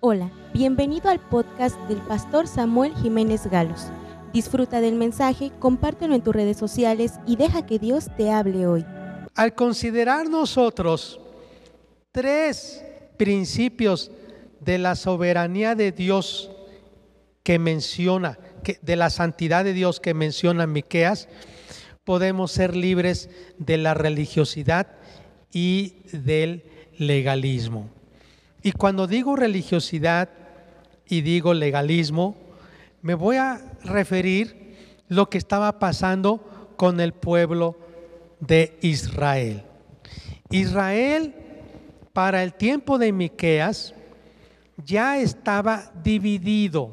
[0.00, 3.86] Hola, bienvenido al podcast del pastor Samuel Jiménez Galos.
[4.30, 8.84] Disfruta del mensaje, compártelo en tus redes sociales y deja que Dios te hable hoy.
[9.34, 11.18] Al considerar nosotros
[12.12, 12.84] tres
[13.16, 14.10] principios
[14.60, 16.50] de la soberanía de Dios
[17.42, 18.38] que menciona,
[18.82, 21.26] de la santidad de Dios que menciona Miqueas,
[22.04, 24.88] podemos ser libres de la religiosidad
[25.50, 26.64] y del
[26.98, 27.95] legalismo.
[28.66, 30.28] Y cuando digo religiosidad
[31.06, 32.34] y digo legalismo,
[33.00, 34.74] me voy a referir
[35.06, 37.78] lo que estaba pasando con el pueblo
[38.40, 39.62] de Israel.
[40.50, 41.32] Israel
[42.12, 43.94] para el tiempo de Miqueas
[44.84, 46.90] ya estaba dividido.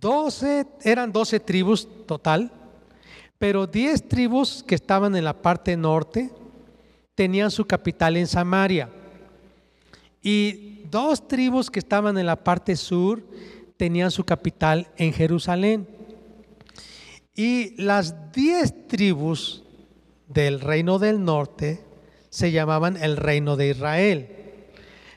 [0.00, 2.50] 12 eran 12 tribus total,
[3.38, 6.32] pero 10 tribus que estaban en la parte norte
[7.14, 8.90] tenían su capital en Samaria
[10.24, 13.22] y dos tribus que estaban en la parte sur
[13.76, 15.86] tenían su capital en Jerusalén.
[17.36, 19.62] Y las diez tribus
[20.26, 21.84] del reino del norte
[22.30, 24.28] se llamaban el reino de Israel.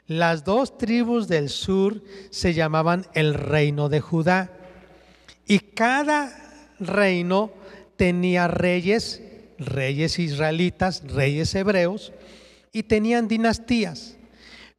[0.07, 4.51] Las dos tribus del sur se llamaban el reino de Judá.
[5.47, 6.35] Y cada
[6.79, 7.51] reino
[7.95, 9.21] tenía reyes,
[9.57, 12.11] reyes israelitas, reyes hebreos,
[12.73, 14.16] y tenían dinastías.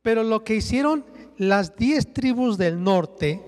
[0.08, 1.04] Pero lo que hicieron
[1.36, 3.44] las diez tribus del norte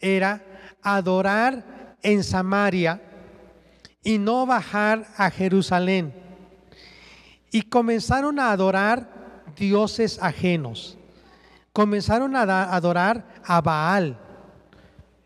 [0.00, 0.42] era
[0.80, 3.02] adorar en Samaria
[4.02, 6.14] y no bajar a Jerusalén.
[7.50, 10.96] Y comenzaron a adorar dioses ajenos.
[11.74, 14.18] Comenzaron a adorar a Baal.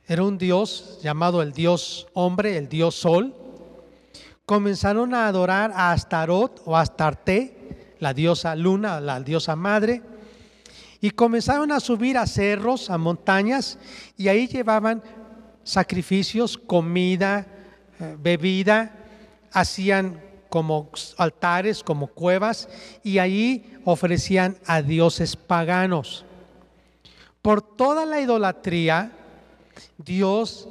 [0.04, 3.36] Era un dios llamado el dios hombre, el dios sol.
[4.44, 10.15] Comenzaron a adorar a Astarot o Astarte, la diosa luna, la diosa madre
[11.06, 13.78] y comenzaron a subir a cerros, a montañas,
[14.16, 15.04] y ahí llevaban
[15.62, 17.46] sacrificios, comida,
[18.00, 18.92] eh, bebida,
[19.52, 22.68] hacían como altares, como cuevas,
[23.04, 26.24] y ahí ofrecían a dioses paganos.
[27.40, 29.12] Por toda la idolatría,
[29.98, 30.68] Dios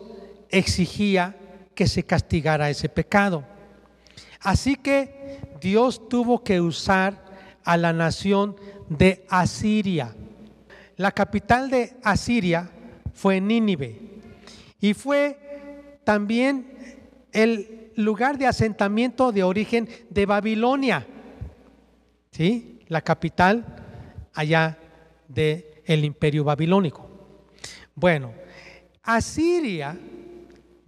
[0.49, 1.37] exigía
[1.73, 3.45] que se castigara ese pecado.
[4.41, 7.23] Así que Dios tuvo que usar
[7.63, 8.57] a la nación
[8.89, 10.13] de Asiria.
[10.97, 12.69] La capital de Asiria
[13.13, 13.99] fue Nínive
[14.79, 16.67] y fue también
[17.31, 21.05] el lugar de asentamiento de origen de Babilonia.
[22.31, 22.79] ¿Sí?
[22.87, 23.65] La capital
[24.33, 24.77] allá
[25.27, 27.09] del el imperio babilónico.
[27.93, 28.33] Bueno,
[29.03, 29.97] Asiria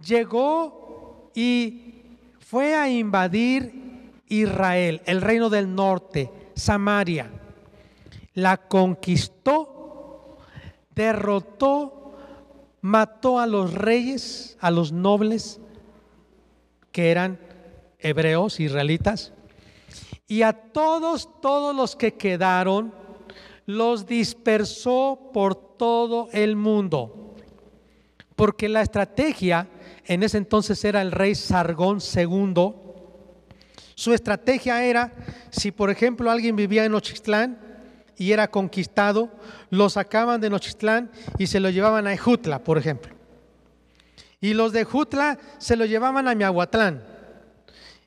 [0.04, 2.02] llegó y
[2.40, 7.30] fue a invadir Israel, el reino del norte, Samaria
[8.38, 9.77] la conquistó,
[10.98, 12.16] derrotó,
[12.80, 15.60] mató a los reyes, a los nobles
[16.90, 17.38] que eran
[18.00, 19.32] hebreos, israelitas,
[20.26, 22.92] y a todos, todos los que quedaron,
[23.64, 27.36] los dispersó por todo el mundo.
[28.34, 29.68] Porque la estrategia,
[30.04, 32.74] en ese entonces era el rey Sargón II,
[33.94, 35.12] su estrategia era,
[35.50, 37.67] si por ejemplo alguien vivía en Ochitlán,
[38.18, 39.30] y era conquistado,
[39.70, 43.14] lo sacaban de Nochistlán y se lo llevaban a Ejutla, por ejemplo.
[44.40, 47.02] Y los de Ejutla se lo llevaban a Miahuatlán.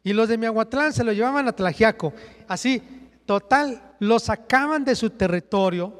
[0.03, 2.13] Y los de Miahuatlán se lo llevaban a Tlajiaco.
[2.47, 2.81] Así,
[3.25, 5.93] total, lo sacaban de su territorio,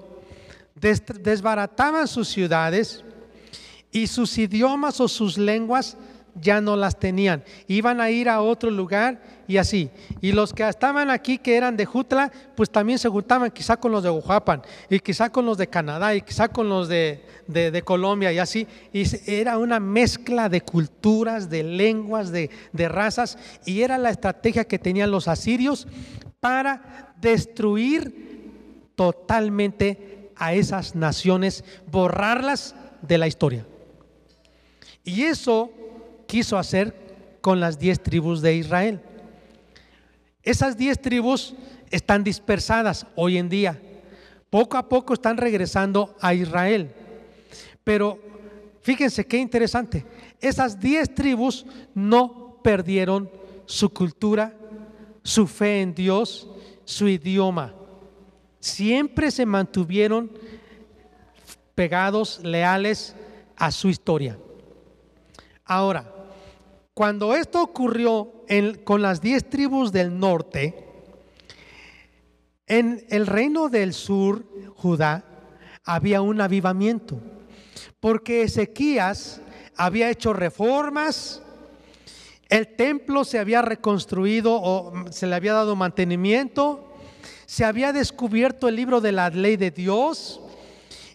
[0.76, 3.06] desbarataban sus ciudades
[3.92, 5.98] y sus idiomas o sus lenguas
[6.36, 7.44] ya no las tenían.
[7.68, 9.90] Iban a ir a otro lugar y así.
[10.22, 13.92] Y los que estaban aquí, que eran de Jutla, pues también se juntaban quizá con
[13.92, 17.82] los de Oaxaca y quizá con los de Canadá y quizá con los de, de,
[17.82, 18.68] Colombia y así.
[18.94, 23.38] Y era una mezcla de culturas, de lenguas, de, de razas.
[23.66, 25.88] Y era la estrategia que tenían los asirios
[26.40, 28.32] para destruir
[28.96, 33.66] totalmente a esas naciones, borrarlas de la historia.
[35.04, 35.72] Y eso
[36.32, 36.96] quiso hacer
[37.42, 39.02] con las diez tribus de Israel.
[40.44, 41.54] Esas diez tribus
[41.90, 43.78] están dispersadas hoy en día.
[44.50, 46.96] Poco a poco están regresando a Israel.
[47.84, 48.18] Pero
[48.80, 50.06] fíjense qué interesante.
[50.40, 53.30] Esas diez tribus no perdieron
[53.66, 54.56] su cultura,
[55.24, 56.50] su fe en Dios,
[56.86, 57.76] su idioma.
[58.62, 60.32] Siempre se mantuvieron
[61.76, 63.18] pegados, leales
[63.58, 64.38] a su historia.
[65.66, 66.11] Ahora,
[66.94, 68.46] cuando esto ocurrió
[68.84, 70.88] con las diez tribus del norte,
[72.68, 74.46] en el reino del sur,
[74.76, 75.26] Judá,
[75.84, 77.20] había un avivamiento,
[78.00, 79.42] porque Ezequías
[79.76, 81.42] había hecho reformas,
[82.50, 86.94] el templo se había reconstruido o se le había dado mantenimiento,
[87.46, 90.42] se había descubierto el libro de la ley de Dios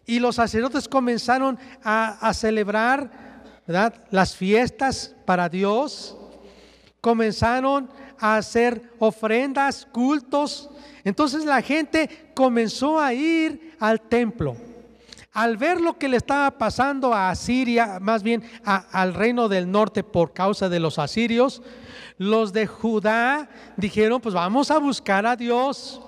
[0.06, 3.25] y los sacerdotes comenzaron a, celebrar
[3.66, 6.16] las fiestas para Dios,
[7.00, 10.70] comenzaron a hacer ofrendas, cultos.
[11.04, 14.56] Entonces la gente comenzó a ir al templo.
[15.32, 20.02] Al ver lo que le estaba pasando a Asiria, más bien al reino del norte
[20.02, 21.62] por causa de los asirios,
[22.16, 26.00] los de Judá dijeron, pues vamos a buscar a Dios,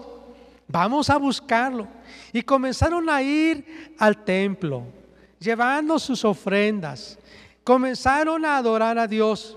[0.66, 1.87] vamos a buscarlo.
[2.32, 4.84] Y comenzaron a ir al templo,
[5.38, 7.19] llevando sus ofrendas.
[7.69, 9.55] Comenzaron a adorar a Dios.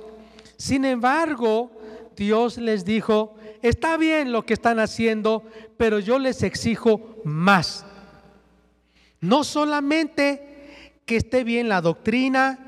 [0.57, 1.71] Sin embargo,
[2.13, 5.45] Dios les dijo, está bien lo que están haciendo,
[5.77, 7.85] pero yo les exijo más.
[9.21, 12.59] No solamente que esté bien la doctrina,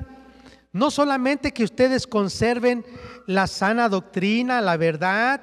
[0.72, 2.82] no solamente que ustedes conserven
[3.26, 5.42] la sana doctrina, la verdad,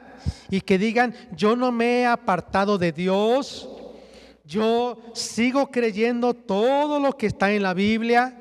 [0.50, 3.70] y que digan, yo no me he apartado de Dios,
[4.46, 8.41] yo sigo creyendo todo lo que está en la Biblia.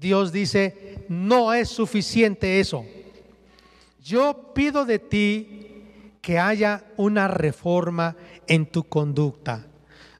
[0.00, 2.86] Dios dice, no es suficiente eso.
[4.02, 5.84] Yo pido de ti
[6.22, 8.16] que haya una reforma
[8.46, 9.66] en tu conducta.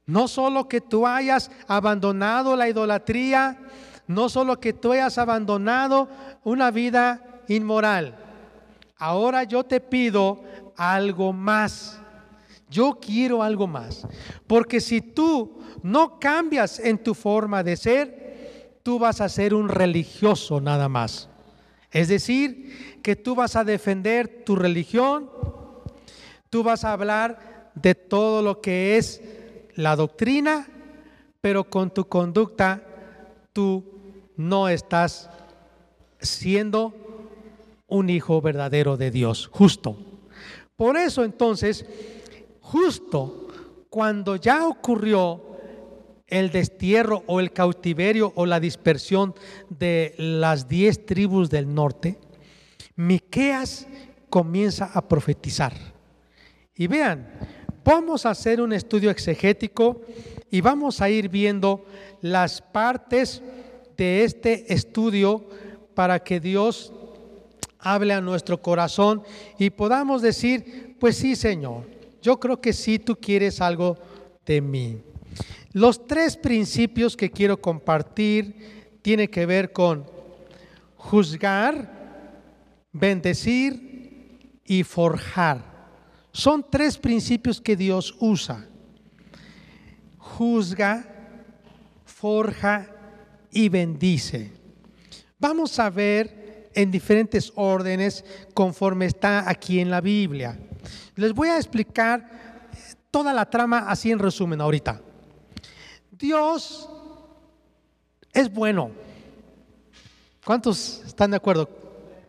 [0.05, 3.59] No solo que tú hayas abandonado la idolatría,
[4.06, 6.11] no solo que tú hayas abandonado
[6.44, 8.19] una vida inmoral.
[8.99, 10.44] Ahora yo te pido
[10.77, 11.99] algo más.
[12.69, 14.06] Yo quiero algo más.
[14.47, 18.19] Porque si tú no cambias en tu forma de ser,
[18.91, 21.29] tú vas a ser un religioso nada más.
[21.93, 25.31] Es decir, que tú vas a defender tu religión,
[26.51, 29.23] tú vas a hablar de todo lo que es
[29.77, 30.67] la doctrina,
[31.41, 32.83] pero con tu conducta
[33.53, 33.85] tú
[34.37, 35.31] no estás
[36.19, 36.93] siendo
[37.87, 39.97] un hijo verdadero de Dios, justo.
[40.75, 41.87] Por eso entonces,
[42.61, 43.47] justo
[43.89, 45.50] cuando ya ocurrió
[46.31, 49.35] el destierro o el cautiverio o la dispersión
[49.69, 52.19] de las diez tribus del norte,
[52.97, 53.87] Miqueas
[54.29, 55.73] comienza a profetizar.
[56.75, 57.27] Y vean,
[57.85, 60.03] Vamos a hacer un estudio exegético
[60.50, 61.85] y vamos a ir viendo
[62.21, 63.43] las partes
[63.97, 65.47] de este estudio
[65.94, 66.93] para que Dios
[67.79, 69.23] hable a nuestro corazón
[69.59, 71.85] y podamos decir, pues sí, Señor,
[72.21, 73.97] yo creo que sí tú quieres algo
[74.44, 75.00] de mí.
[75.72, 80.05] Los tres principios que quiero compartir tienen que ver con
[80.96, 81.88] juzgar,
[82.93, 85.64] bendecir y forjar.
[86.32, 88.67] Son tres principios que Dios usa.
[90.19, 91.05] Juzga,
[92.05, 92.88] forja
[93.52, 94.52] y bendice.
[95.38, 98.25] Vamos a ver en diferentes órdenes
[98.55, 100.58] conforme está aquí en la Biblia.
[101.14, 102.69] Les voy a explicar
[103.11, 105.02] toda la trama así en resumen ahorita.
[106.20, 106.88] Dios
[108.32, 108.90] es bueno.
[110.44, 111.69] ¿Cuántos están de acuerdo?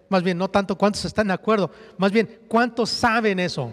[0.09, 3.71] Más bien, no tanto cuántos están de acuerdo, más bien, ¿cuántos saben eso?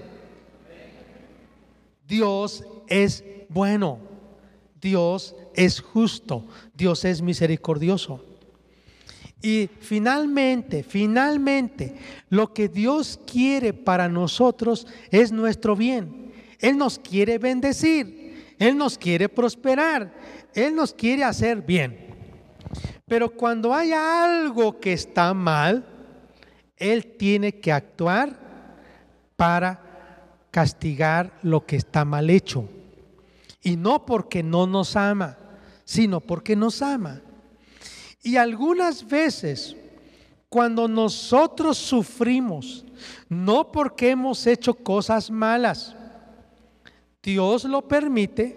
[2.07, 3.99] Dios es bueno,
[4.81, 8.25] Dios es justo, Dios es misericordioso.
[9.43, 11.97] Y finalmente, finalmente,
[12.29, 16.33] lo que Dios quiere para nosotros es nuestro bien.
[16.61, 18.18] Él nos quiere bendecir,
[18.59, 20.13] Él nos quiere prosperar,
[20.55, 22.09] Él nos quiere hacer bien.
[23.07, 25.87] Pero cuando haya algo que está mal,
[26.77, 28.39] Él tiene que actuar
[29.37, 29.89] para
[30.51, 32.69] castigar lo que está mal hecho.
[33.63, 35.39] Y no porque no nos ama,
[35.85, 37.23] sino porque nos ama.
[38.23, 39.77] Y algunas veces,
[40.49, 42.85] cuando nosotros sufrimos,
[43.29, 45.95] no porque hemos hecho cosas malas,
[47.23, 48.57] Dios lo permite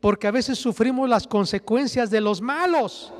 [0.00, 3.12] porque a veces sufrimos las consecuencias de los malos.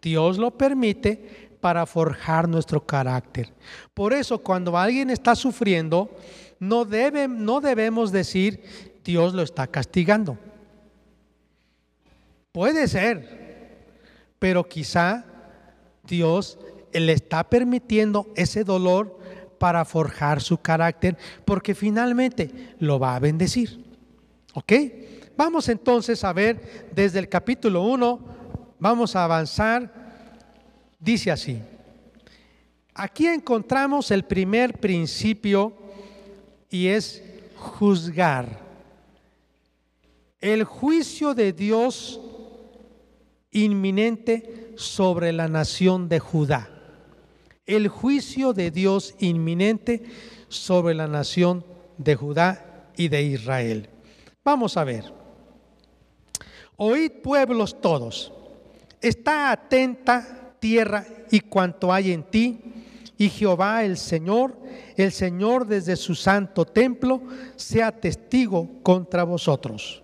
[0.00, 3.52] Dios lo permite para forjar nuestro carácter.
[3.94, 6.10] Por eso cuando alguien está sufriendo,
[6.58, 10.38] no, debe, no debemos decir Dios lo está castigando.
[12.52, 13.86] Puede ser,
[14.38, 15.24] pero quizá
[16.04, 16.58] Dios
[16.92, 19.18] le está permitiendo ese dolor
[19.62, 23.84] para forjar su carácter, porque finalmente lo va a bendecir.
[24.54, 24.72] ¿Ok?
[25.36, 28.20] Vamos entonces a ver desde el capítulo 1,
[28.80, 29.88] vamos a avanzar.
[30.98, 31.62] Dice así,
[32.92, 35.74] aquí encontramos el primer principio
[36.68, 37.22] y es
[37.54, 38.60] juzgar.
[40.40, 42.20] el juicio de Dios
[43.52, 46.71] inminente sobre la nación de Judá.
[47.66, 50.02] El juicio de Dios inminente
[50.48, 51.64] sobre la nación
[51.96, 53.88] de Judá y de Israel.
[54.44, 55.12] Vamos a ver.
[56.76, 58.32] Oíd pueblos todos.
[59.00, 62.60] Está atenta tierra y cuanto hay en ti.
[63.16, 64.56] Y Jehová el Señor,
[64.96, 67.22] el Señor desde su santo templo,
[67.54, 70.02] sea testigo contra vosotros.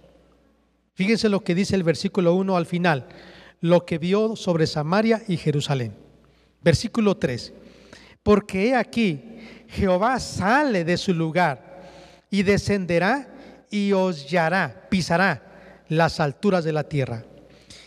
[0.94, 3.08] Fíjense lo que dice el versículo 1 al final,
[3.60, 6.07] lo que vio sobre Samaria y Jerusalén.
[6.68, 7.54] Versículo 3.
[8.22, 9.22] Porque he aquí,
[9.68, 11.80] Jehová sale de su lugar
[12.28, 13.26] y descenderá
[13.70, 17.24] y hollará, pisará las alturas de la tierra.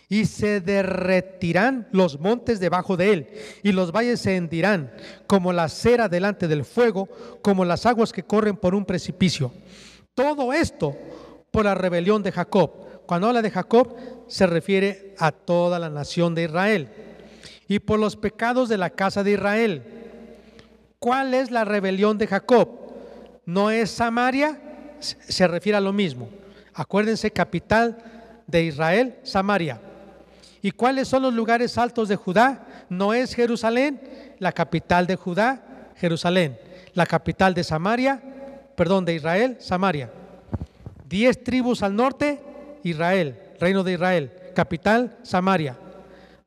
[0.09, 3.27] Y se derretirán los montes debajo de él,
[3.61, 4.91] y los valles se hendirán
[5.27, 7.07] como la cera delante del fuego,
[7.43, 9.53] como las aguas que corren por un precipicio.
[10.15, 10.97] Todo esto
[11.51, 12.71] por la rebelión de Jacob.
[13.05, 13.95] Cuando habla de Jacob,
[14.27, 17.10] se refiere a toda la nación de Israel.
[17.71, 19.81] Y por los pecados de la casa de Israel.
[20.99, 22.67] ¿Cuál es la rebelión de Jacob?
[23.45, 24.59] ¿No es Samaria?
[24.99, 26.27] Se refiere a lo mismo.
[26.73, 27.97] Acuérdense, capital
[28.45, 29.79] de Israel, Samaria.
[30.61, 32.67] ¿Y cuáles son los lugares altos de Judá?
[32.89, 34.01] ¿No es Jerusalén?
[34.39, 35.63] La capital de Judá,
[35.95, 36.59] Jerusalén.
[36.93, 38.21] La capital de Samaria,
[38.75, 40.11] perdón, de Israel, Samaria.
[41.07, 42.41] Diez tribus al norte,
[42.83, 44.33] Israel, reino de Israel.
[44.53, 45.77] Capital, Samaria.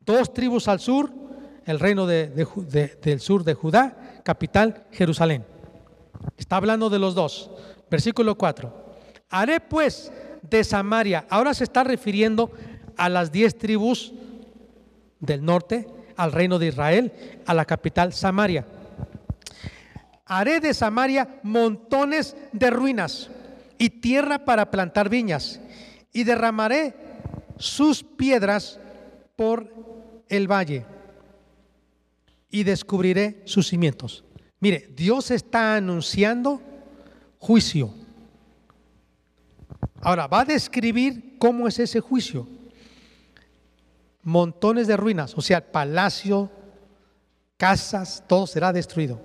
[0.04, 1.10] Dos tribus al sur,
[1.64, 5.44] el reino del sur de Judá, capital, Jerusalén.
[6.36, 7.50] Está hablando de los dos.
[7.90, 8.84] Versículo 4.
[9.30, 12.50] Haré pues de Samaria, ahora se está refiriendo
[12.96, 14.12] a las diez tribus
[15.20, 17.12] del norte, al reino de Israel,
[17.46, 18.66] a la capital Samaria.
[20.26, 23.30] Haré de Samaria montones de ruinas
[23.78, 25.60] y tierra para plantar viñas,
[26.12, 26.94] y derramaré
[27.58, 28.78] sus piedras
[29.36, 29.70] por
[30.28, 30.86] el valle,
[32.50, 34.24] y descubriré sus cimientos.
[34.60, 36.62] Mire, Dios está anunciando
[37.38, 37.92] juicio.
[40.00, 42.46] Ahora, va a describir cómo es ese juicio
[44.24, 46.50] montones de ruinas, o sea, palacio,
[47.56, 49.20] casas, todo será destruido.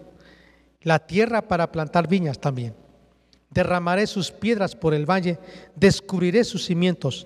[0.81, 2.75] La tierra para plantar viñas también.
[3.49, 5.39] Derramaré sus piedras por el valle,
[5.75, 7.25] descubriré sus cimientos,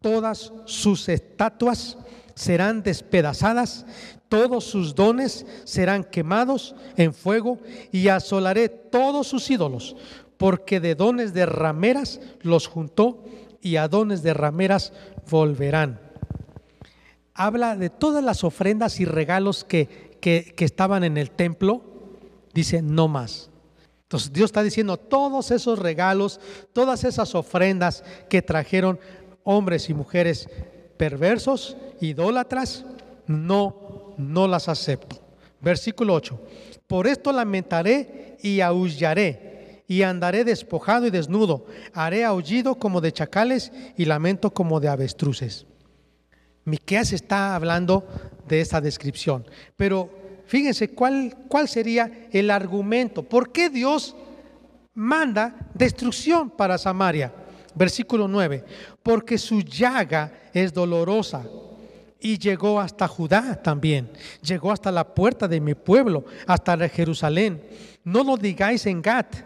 [0.00, 1.98] todas sus estatuas
[2.34, 3.86] serán despedazadas,
[4.28, 7.58] todos sus dones serán quemados en fuego
[7.92, 9.96] y asolaré todos sus ídolos,
[10.36, 13.24] porque de dones de rameras los juntó
[13.60, 14.92] y a dones de rameras
[15.30, 16.04] volverán
[17.34, 21.82] habla de todas las ofrendas y regalos que, que, estaban en el templo,
[22.54, 23.50] dice no más.
[24.02, 26.40] Entonces Dios está diciendo todos esos regalos,
[26.72, 29.00] todas esas ofrendas que trajeron
[29.42, 30.48] hombres y mujeres
[31.04, 32.82] perversos, idólatras,
[33.26, 35.20] no, no las acepto.
[35.60, 36.40] Versículo 8.
[36.86, 41.66] Por esto lamentaré y aullaré y andaré despojado y desnudo.
[41.92, 45.66] Haré aullido como de chacales y lamento como de avestruces.
[46.64, 48.08] Miqueas está hablando
[48.48, 49.44] de esa descripción.
[49.76, 50.08] Pero
[50.46, 53.22] fíjense cuál, cuál sería el argumento.
[53.22, 54.16] ¿Por qué Dios
[54.94, 57.43] manda destrucción para Samaria?
[57.74, 58.64] Versículo 9.
[59.02, 61.44] Porque su llaga es dolorosa
[62.20, 64.10] y llegó hasta Judá también.
[64.42, 67.62] Llegó hasta la puerta de mi pueblo, hasta Jerusalén.
[68.02, 69.36] No lo digáis en Gat.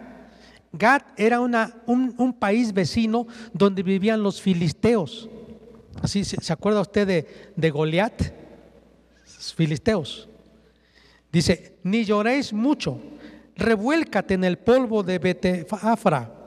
[0.73, 5.29] Gat era una, un, país vecino donde vivían los filisteos.
[6.03, 8.23] Así, ¿se acuerda usted de, de Goliat?
[9.57, 10.29] Filisteos.
[11.33, 13.01] Dice, ni lloréis mucho,
[13.57, 16.38] revuélcate en el polvo de Betefafra.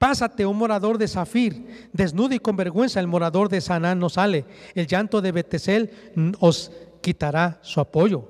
[0.00, 4.46] Pásate, un morador de Zafir, desnudo y con vergüenza el morador de Sanán no sale.
[4.74, 5.90] El llanto de Betesel
[6.38, 8.26] os quitará su apoyo.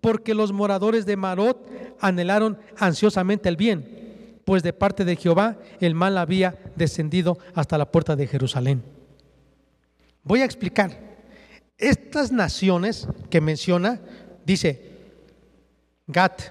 [0.00, 1.58] Porque los moradores de Marot
[1.98, 7.90] anhelaron ansiosamente el bien, pues de parte de Jehová el mal había descendido hasta la
[7.90, 8.84] puerta de Jerusalén.
[10.22, 10.96] Voy a explicar.
[11.78, 14.00] Estas naciones que menciona,
[14.46, 15.00] dice
[16.06, 16.42] Gat,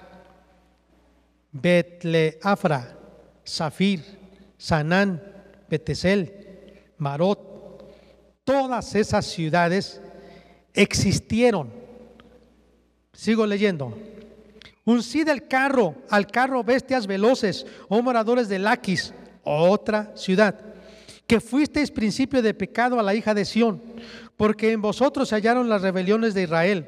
[1.52, 2.98] Betleafra,
[3.46, 4.20] Zafir,
[4.62, 5.20] Sanán,
[5.68, 7.84] Betesel, Marot,
[8.44, 10.00] todas esas ciudades
[10.72, 11.68] existieron.
[13.12, 13.98] Sigo leyendo.
[14.84, 20.72] Uncid el carro, al carro bestias veloces, oh moradores de Laquis, otra ciudad
[21.26, 23.82] que fuisteis principio de pecado a la hija de Sión,
[24.36, 26.86] porque en vosotros se hallaron las rebeliones de Israel.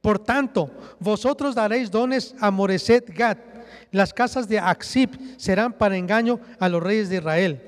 [0.00, 3.38] Por tanto, vosotros daréis dones a Moreset Gad.
[3.92, 7.62] Las casas de Axib serán para engaño a los reyes de Israel.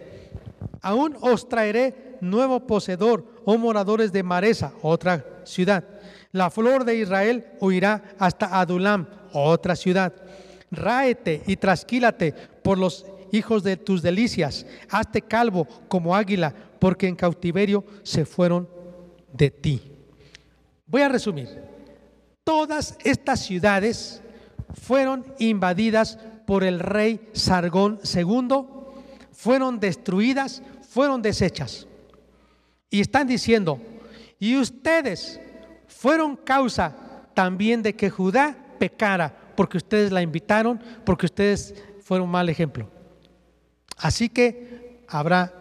[0.81, 5.85] Aún os traeré nuevo poseedor, oh moradores de Maresa, otra ciudad.
[6.33, 10.13] La flor de Israel huirá hasta Adulam, otra ciudad.
[10.71, 14.67] Ráete y trasquílate por los hijos de tus delicias.
[14.91, 18.69] Hazte calvo como águila, porque en cautiverio se fueron
[19.33, 19.83] de ti.
[20.87, 21.49] Voy a resumir.
[22.45, 24.23] Todas estas ciudades
[24.75, 28.67] fueron invadidas por el rey Sargón II,
[29.33, 31.87] fueron destruidas, fueron deshechas.
[32.91, 33.81] Y están diciendo,
[34.39, 35.41] y ustedes
[35.87, 36.95] fueron causa
[37.35, 42.89] también de que Judá pecara, porque ustedes la invitaron, porque ustedes fueron mal ejemplo.
[43.97, 45.53] Así que habrá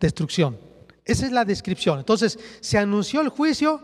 [0.00, 0.58] destrucción.
[1.04, 1.98] Esa es la descripción.
[1.98, 3.82] Entonces, se anunció el juicio,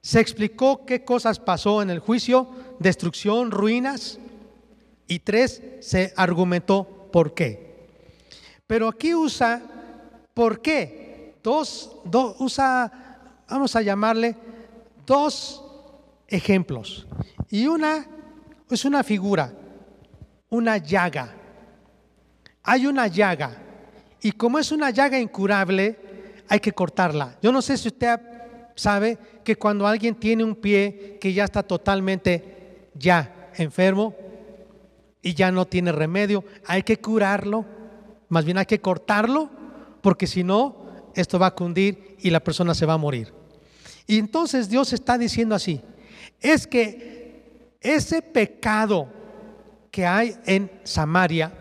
[0.00, 2.48] se explicó qué cosas pasó en el juicio,
[2.80, 4.18] destrucción, ruinas,
[5.10, 7.88] y tres, se argumentó por qué.
[8.68, 9.60] Pero aquí usa
[10.32, 11.34] por qué.
[11.42, 11.96] Dos,
[12.38, 12.92] usa,
[13.48, 14.36] vamos a llamarle,
[15.04, 15.64] dos
[16.28, 17.08] ejemplos.
[17.50, 18.06] Y una
[18.70, 19.52] es una figura,
[20.48, 21.34] una llaga.
[22.62, 23.56] Hay una llaga.
[24.22, 25.98] Y como es una llaga incurable,
[26.48, 27.36] hay que cortarla.
[27.42, 28.20] Yo no sé si usted
[28.76, 32.49] sabe que cuando alguien tiene un pie que ya está totalmente
[32.94, 34.14] ya enfermo
[35.22, 37.64] y ya no tiene remedio, hay que curarlo,
[38.28, 39.50] más bien hay que cortarlo,
[40.00, 40.76] porque si no,
[41.14, 43.32] esto va a cundir y la persona se va a morir.
[44.06, 45.80] Y entonces Dios está diciendo así,
[46.40, 49.08] es que ese pecado
[49.90, 51.52] que hay en Samaria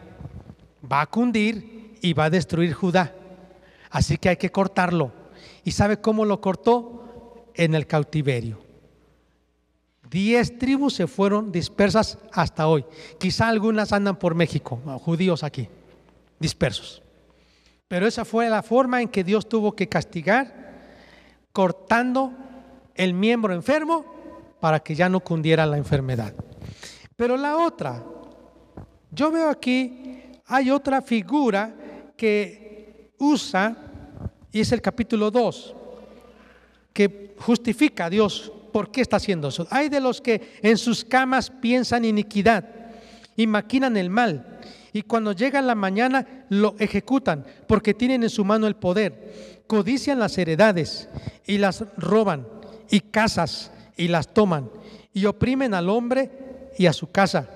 [0.89, 3.13] va a cundir y va a destruir Judá.
[3.89, 5.11] Así que hay que cortarlo.
[5.63, 6.95] ¿Y sabe cómo lo cortó?
[7.55, 8.68] En el cautiverio.
[10.09, 12.83] Diez tribus se fueron dispersas hasta hoy.
[13.19, 15.67] Quizá algunas andan por México, judíos aquí,
[16.39, 17.03] dispersos.
[17.87, 20.71] Pero esa fue la forma en que Dios tuvo que castigar,
[21.51, 22.33] cortando
[22.95, 24.03] el miembro enfermo
[24.59, 26.33] para que ya no cundiera la enfermedad.
[27.15, 28.03] Pero la otra,
[29.11, 31.75] yo veo aquí, hay otra figura
[32.17, 33.77] que usa,
[34.51, 35.75] y es el capítulo 2,
[36.93, 39.67] que justifica a Dios por qué está haciendo eso.
[39.69, 42.65] Hay de los que en sus camas piensan iniquidad
[43.35, 44.59] y maquinan el mal,
[44.91, 49.61] y cuando llega la mañana lo ejecutan, porque tienen en su mano el poder.
[49.67, 51.07] Codician las heredades
[51.45, 52.47] y las roban,
[52.89, 54.69] y casas y las toman,
[55.13, 56.31] y oprimen al hombre
[56.77, 57.49] y a su casa,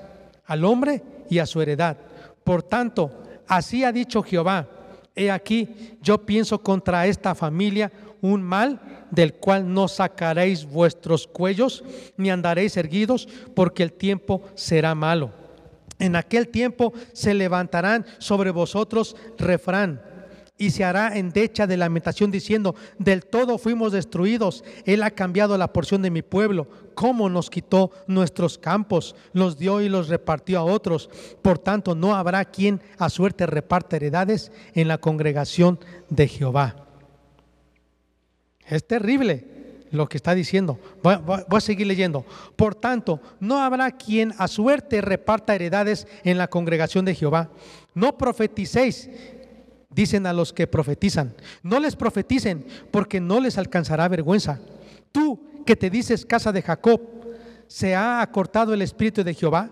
[0.45, 1.97] al hombre y a su heredad.
[2.43, 3.11] Por tanto,
[3.47, 4.67] así ha dicho Jehová,
[5.15, 8.79] he aquí, yo pienso contra esta familia un mal
[9.13, 11.83] del cual no sacaréis vuestros cuellos,
[12.17, 15.31] ni andaréis erguidos, porque el tiempo será malo.
[15.99, 20.01] En aquel tiempo se levantarán sobre vosotros refrán
[20.57, 25.71] y se hará endecha de lamentación diciendo, del todo fuimos destruidos, Él ha cambiado la
[25.73, 30.63] porción de mi pueblo, cómo nos quitó nuestros campos, los dio y los repartió a
[30.63, 31.09] otros,
[31.43, 36.92] por tanto no habrá quien a suerte reparte heredades en la congregación de Jehová.
[38.67, 39.45] Es terrible
[39.91, 40.79] lo que está diciendo.
[41.03, 41.15] Voy,
[41.49, 42.25] a seguir leyendo.
[42.55, 47.51] Por tanto, no habrá quien a suerte reparta heredades en la congregación de Jehová.
[47.93, 49.09] No profeticéis,
[49.89, 51.35] dicen a los que profetizan.
[51.61, 54.59] No les profeticen, porque no les alcanzará vergüenza.
[55.11, 57.01] Tú que te dices casa de Jacob,
[57.67, 59.69] ¿se ha acortado el espíritu de Jehová?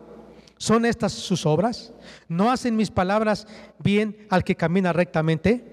[0.58, 1.92] ¿Son estas sus obras?
[2.28, 3.48] ¿No hacen mis palabras
[3.80, 5.71] bien al que camina rectamente?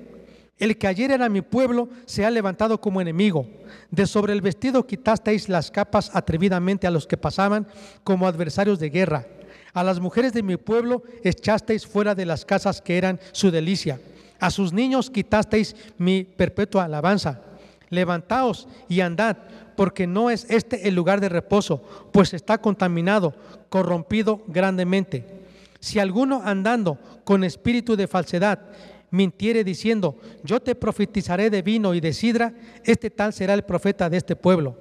[0.59, 3.47] El que ayer era mi pueblo se ha levantado como enemigo.
[3.91, 7.67] De sobre el vestido quitasteis las capas atrevidamente a los que pasaban
[8.03, 9.27] como adversarios de guerra.
[9.73, 14.01] A las mujeres de mi pueblo echasteis fuera de las casas que eran su delicia.
[14.41, 17.41] A sus niños quitasteis mi perpetua alabanza.
[17.91, 19.37] Levantaos y andad,
[19.77, 23.35] porque no es este el lugar de reposo, pues está contaminado,
[23.69, 25.25] corrompido grandemente.
[25.81, 28.59] Si alguno andando con espíritu de falsedad
[29.11, 32.53] mintiere diciendo, yo te profetizaré de vino y de sidra,
[32.85, 34.77] este tal será el profeta de este pueblo.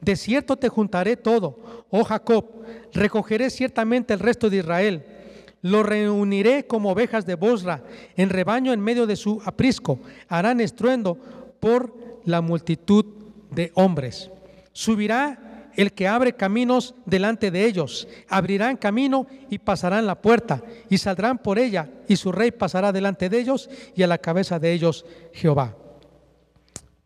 [0.00, 2.46] De cierto te juntaré todo, oh Jacob,
[2.92, 5.04] recogeré ciertamente el resto de Israel.
[5.62, 7.82] Lo reuniré como ovejas de Bosra,
[8.16, 9.98] en rebaño en medio de su aprisco.
[10.28, 11.18] Harán estruendo
[11.60, 13.04] por la multitud
[13.50, 14.30] de hombres.
[14.72, 18.08] Subirá el que abre caminos delante de ellos.
[18.28, 23.28] Abrirán camino y pasarán la puerta y saldrán por ella y su rey pasará delante
[23.28, 25.76] de ellos y a la cabeza de ellos Jehová.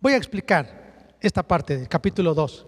[0.00, 2.66] Voy a explicar esta parte del capítulo 2.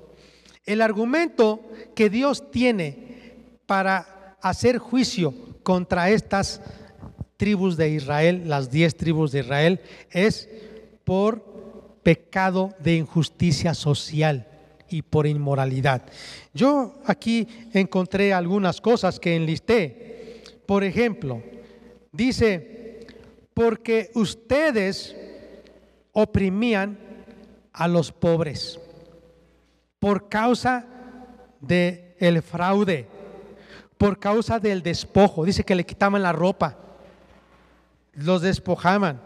[0.65, 1.61] El argumento
[1.95, 3.35] que Dios tiene
[3.67, 6.61] para hacer juicio contra estas
[7.37, 9.81] tribus de Israel, las diez tribus de Israel,
[10.11, 10.49] es
[11.05, 14.49] por pecado de injusticia social
[14.89, 16.03] y por inmoralidad.
[16.55, 20.43] Yo aquí encontré algunas cosas que enlisté.
[20.67, 21.43] Por ejemplo,
[22.13, 23.07] dice,
[23.55, 25.17] porque ustedes
[26.13, 26.99] oprimían
[27.73, 28.81] a los pobres
[29.99, 30.87] por causa
[31.61, 33.09] del el fraude,
[33.99, 35.45] por causa del despojo.
[35.45, 36.79] Dice que le quitaban la ropa,
[38.15, 39.21] los despojaban,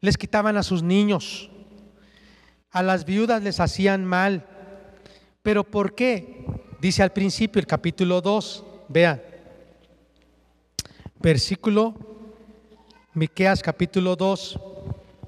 [0.00, 1.50] les quitaban a sus niños,
[2.70, 4.46] a las viudas les hacían mal.
[5.46, 6.44] ¿Pero por qué?
[6.80, 9.22] Dice al principio el capítulo 2, vean,
[11.20, 11.94] versículo,
[13.14, 14.58] Miqueas capítulo 2,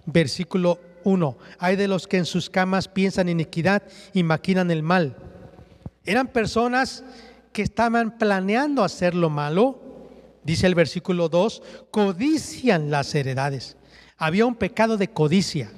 [0.06, 1.38] versículo 1.
[1.60, 5.14] Hay de los que en sus camas piensan iniquidad y maquinan el mal.
[6.04, 7.04] Eran personas
[7.52, 9.78] que estaban planeando hacer lo malo,
[10.42, 13.76] dice el versículo 2, codician las heredades.
[14.16, 15.70] Había un pecado de codicia.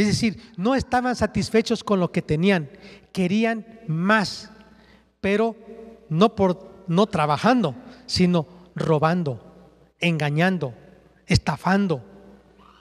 [0.00, 2.70] Es decir, no estaban satisfechos con lo que tenían,
[3.12, 4.50] querían más,
[5.20, 5.56] pero
[6.08, 7.74] no por no trabajando,
[8.06, 9.40] sino robando,
[10.00, 10.74] engañando,
[11.26, 12.04] estafando,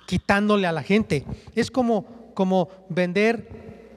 [0.08, 1.26] quitándole a la gente.
[1.54, 3.94] Es como, como vender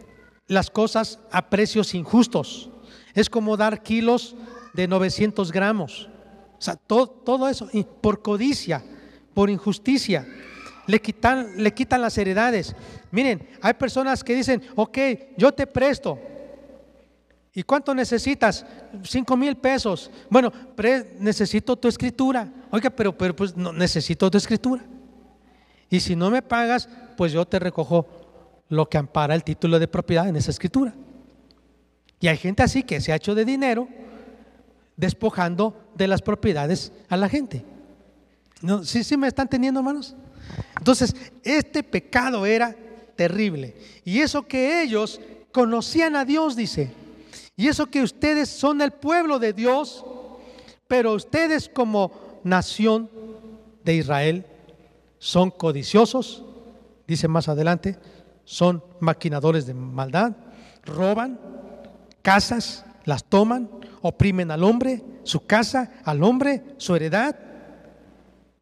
[0.46, 2.70] las cosas a precios injustos.
[3.14, 4.36] Es como dar kilos
[4.74, 6.08] de 900 gramos.
[6.58, 7.68] O sea, todo, todo eso
[8.00, 8.84] por codicia,
[9.34, 10.26] por injusticia.
[10.92, 12.76] Le quitan, le quitan las heredades.
[13.10, 14.98] Miren, hay personas que dicen, ok,
[15.38, 16.18] yo te presto.
[17.54, 18.66] ¿Y cuánto necesitas?
[19.02, 20.10] Cinco mil pesos.
[20.28, 20.52] Bueno,
[21.18, 22.46] necesito tu escritura.
[22.70, 24.84] Oiga, pero, pero pues no, necesito tu escritura.
[25.88, 28.06] Y si no me pagas, pues yo te recojo
[28.68, 30.92] lo que ampara el título de propiedad en esa escritura.
[32.20, 33.88] Y hay gente así que se ha hecho de dinero
[34.98, 37.64] despojando de las propiedades a la gente.
[38.60, 38.84] ¿No?
[38.84, 40.14] ¿Sí, ¿Sí me están teniendo, hermanos?
[40.76, 42.74] Entonces, este pecado era
[43.16, 43.76] terrible.
[44.04, 45.20] Y eso que ellos
[45.52, 46.90] conocían a Dios, dice.
[47.56, 50.04] Y eso que ustedes son el pueblo de Dios,
[50.88, 53.10] pero ustedes como nación
[53.84, 54.46] de Israel
[55.18, 56.44] son codiciosos,
[57.06, 57.98] dice más adelante,
[58.44, 60.32] son maquinadores de maldad,
[60.84, 61.38] roban
[62.22, 63.68] casas, las toman,
[64.00, 67.36] oprimen al hombre, su casa, al hombre, su heredad.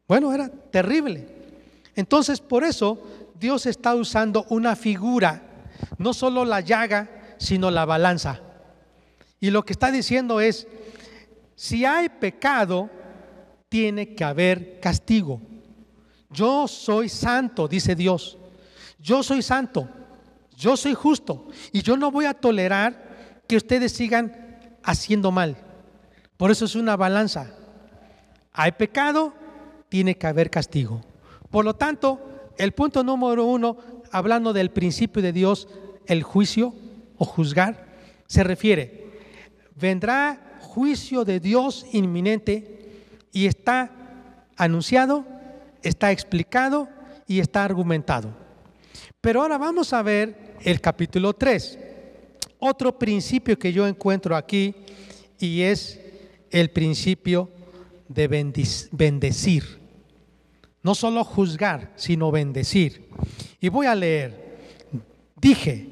[0.07, 1.30] Bueno, era terrible.
[1.95, 5.41] Entonces, por eso Dios está usando una figura,
[5.97, 8.39] no solo la llaga, sino la balanza.
[9.39, 10.67] Y lo que está diciendo es,
[11.55, 12.89] si hay pecado,
[13.67, 15.41] tiene que haber castigo.
[16.29, 18.37] Yo soy santo, dice Dios.
[18.99, 19.89] Yo soy santo,
[20.55, 25.57] yo soy justo y yo no voy a tolerar que ustedes sigan haciendo mal.
[26.37, 27.51] Por eso es una balanza.
[28.53, 29.33] Hay pecado,
[29.89, 31.01] tiene que haber castigo.
[31.51, 32.19] Por lo tanto,
[32.57, 33.77] el punto número uno,
[34.11, 35.67] hablando del principio de Dios,
[36.07, 36.73] el juicio
[37.17, 37.91] o juzgar,
[38.25, 39.11] se refiere,
[39.75, 43.91] vendrá juicio de Dios inminente y está
[44.55, 45.25] anunciado,
[45.83, 46.87] está explicado
[47.27, 48.33] y está argumentado.
[49.19, 51.77] Pero ahora vamos a ver el capítulo 3.
[52.59, 54.73] Otro principio que yo encuentro aquí
[55.39, 55.99] y es
[56.49, 57.49] el principio
[58.07, 58.27] de
[58.91, 59.80] bendecir.
[60.83, 63.07] No solo juzgar, sino bendecir.
[63.59, 64.57] Y voy a leer.
[65.39, 65.87] Dije,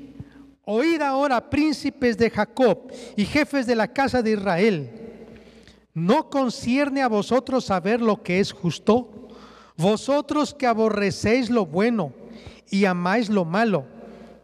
[0.65, 4.89] oíd ahora príncipes de Jacob y jefes de la casa de Israel.
[5.93, 9.27] ¿No concierne a vosotros saber lo que es justo?
[9.75, 12.13] Vosotros que aborrecéis lo bueno
[12.69, 13.85] y amáis lo malo,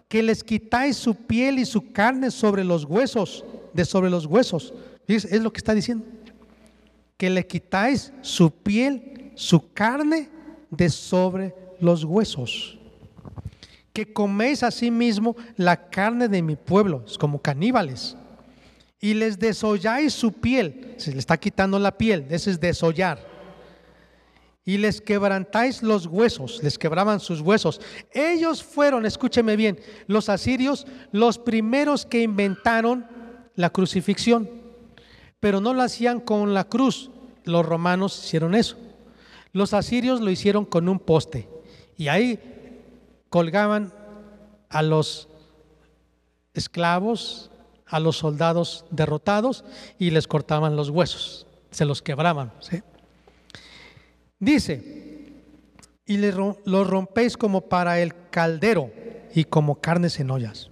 [0.07, 4.73] que les quitáis su piel y su carne sobre los huesos, de sobre los huesos.
[5.07, 6.05] Es lo que está diciendo.
[7.17, 10.29] Que le quitáis su piel, su carne
[10.69, 12.77] de sobre los huesos.
[13.93, 18.15] Que coméis asimismo la carne de mi pueblo, es como caníbales.
[18.99, 23.19] Y les desolláis su piel, se le está quitando la piel, ese es desollar.
[24.67, 27.79] Y les quebrantáis los huesos, les quebraban sus huesos.
[28.11, 33.05] Ellos fueron, escúcheme bien, los asirios, los primeros que inventaron
[33.55, 34.49] la crucifixión.
[35.39, 37.11] Pero no lo hacían con la cruz,
[37.43, 38.77] los romanos hicieron eso.
[39.55, 41.47] Los asirios lo hicieron con un poste
[41.95, 42.41] y ahí
[43.29, 43.93] colgaban
[44.67, 45.29] a los
[46.53, 47.49] esclavos,
[47.85, 49.63] a los soldados derrotados
[49.97, 52.51] y les cortaban los huesos, se los quebraban.
[54.39, 55.31] Dice,
[56.05, 58.91] y lo rompéis como para el caldero
[59.33, 60.69] y como carnes en ollas.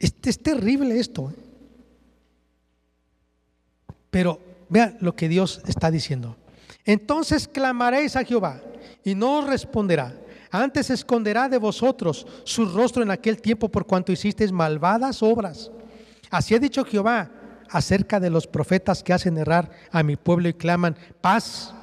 [0.00, 1.30] Este es terrible esto.
[1.30, 1.34] ¿eh?
[4.10, 6.36] Pero vea lo que Dios está diciendo.
[6.84, 8.60] Entonces clamaréis a Jehová
[9.04, 10.14] y no os responderá.
[10.50, 15.70] Antes esconderá de vosotros su rostro en aquel tiempo por cuanto hicisteis malvadas obras.
[16.30, 17.30] Así ha dicho Jehová
[17.70, 21.74] acerca de los profetas que hacen errar a mi pueblo y claman paz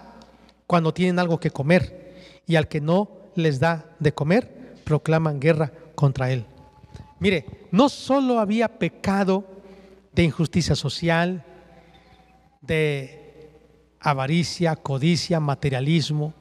[0.68, 2.42] cuando tienen algo que comer.
[2.48, 6.46] Y al que no les da de comer, proclaman guerra contra él.
[7.20, 9.46] Mire, no solo había pecado
[10.14, 11.46] de injusticia social,
[12.62, 13.21] de
[14.02, 16.34] avaricia, codicia, materialismo,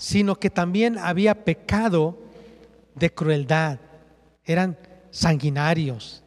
[0.00, 2.18] sino que también había pecado
[2.94, 3.80] de crueldad.
[4.44, 4.78] Eran
[5.10, 6.22] sanguinarios,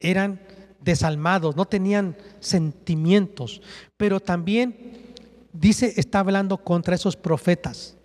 [0.00, 0.40] eran
[0.80, 3.62] desalmados, no tenían sentimientos,
[3.96, 5.14] pero también
[5.52, 7.96] dice, está hablando contra esos profetas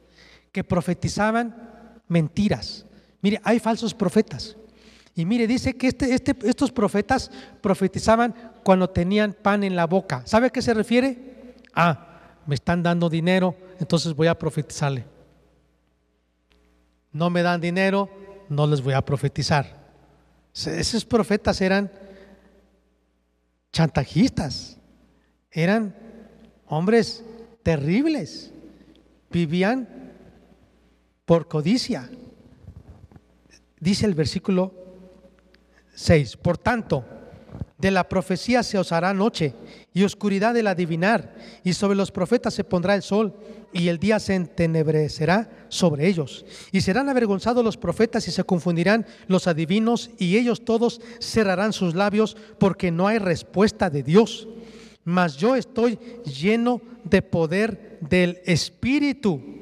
[0.52, 2.86] que profetizaban mentiras.
[3.22, 4.56] Mire, hay falsos profetas.
[5.15, 7.30] Y mire, dice que este, este, estos profetas
[7.62, 10.23] profetizaban cuando tenían pan en la boca.
[10.26, 11.56] ¿Sabe a qué se refiere?
[11.73, 15.06] Ah, me están dando dinero, entonces voy a profetizarle.
[17.12, 18.10] No me dan dinero,
[18.49, 19.84] no les voy a profetizar.
[20.54, 21.91] Esos profetas eran
[23.71, 24.78] chantajistas,
[25.52, 25.95] eran
[26.65, 27.23] hombres
[27.62, 28.52] terribles,
[29.32, 29.88] vivían
[31.26, 32.10] por codicia.
[33.80, 34.83] Dice el versículo
[35.93, 37.06] 6, por tanto,
[37.77, 39.53] de la profecía se os hará noche
[39.93, 43.36] y oscuridad del adivinar, y sobre los profetas se pondrá el sol,
[43.73, 46.45] y el día se entenebrecerá sobre ellos.
[46.71, 51.93] Y serán avergonzados los profetas y se confundirán los adivinos, y ellos todos cerrarán sus
[51.93, 54.47] labios, porque no hay respuesta de Dios.
[55.03, 59.53] Mas yo estoy lleno de poder del Espíritu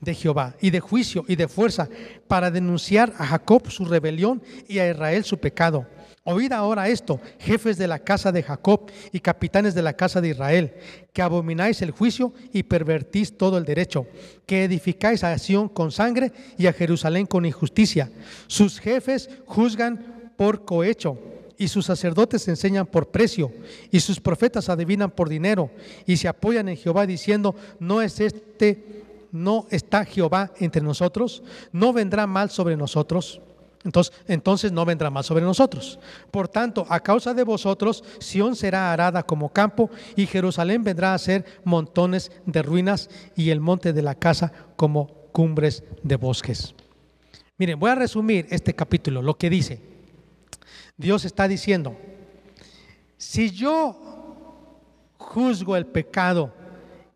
[0.00, 1.88] de Jehová y de juicio y de fuerza
[2.26, 5.86] para denunciar a Jacob su rebelión y a Israel su pecado.
[6.30, 10.28] Oíd ahora esto, jefes de la casa de Jacob y capitanes de la casa de
[10.28, 10.74] Israel,
[11.14, 14.06] que abomináis el juicio y pervertís todo el derecho,
[14.44, 18.10] que edificáis a Sión con sangre y a Jerusalén con injusticia.
[18.46, 21.18] Sus jefes juzgan por cohecho
[21.56, 23.50] y sus sacerdotes enseñan por precio,
[23.90, 25.70] y sus profetas adivinan por dinero,
[26.06, 31.92] y se apoyan en Jehová diciendo, no es este no está Jehová entre nosotros, no
[31.92, 33.40] vendrá mal sobre nosotros.
[33.84, 35.98] Entonces, entonces no vendrá mal sobre nosotros.
[36.30, 41.18] Por tanto, a causa de vosotros, Sión será arada como campo y Jerusalén vendrá a
[41.18, 46.74] ser montones de ruinas y el monte de la casa como cumbres de bosques.
[47.56, 49.80] Miren, voy a resumir este capítulo, lo que dice.
[50.96, 51.96] Dios está diciendo,
[53.16, 53.96] si yo
[55.16, 56.52] juzgo el pecado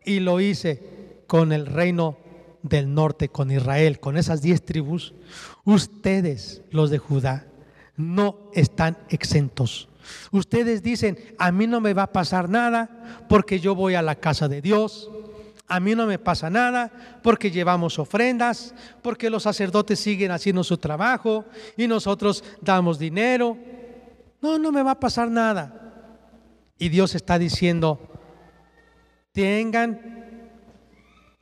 [0.05, 0.92] y lo hice
[1.33, 2.15] con el reino
[2.61, 5.15] del norte, con Israel, con esas diez tribus,
[5.63, 7.47] ustedes, los de Judá,
[7.97, 9.89] no están exentos.
[10.29, 14.13] Ustedes dicen, a mí no me va a pasar nada porque yo voy a la
[14.13, 15.09] casa de Dios.
[15.67, 16.91] A mí no me pasa nada
[17.23, 23.57] porque llevamos ofrendas, porque los sacerdotes siguen haciendo su trabajo y nosotros damos dinero.
[24.39, 26.13] No, no me va a pasar nada.
[26.77, 27.99] Y Dios está diciendo,
[29.31, 30.22] tengan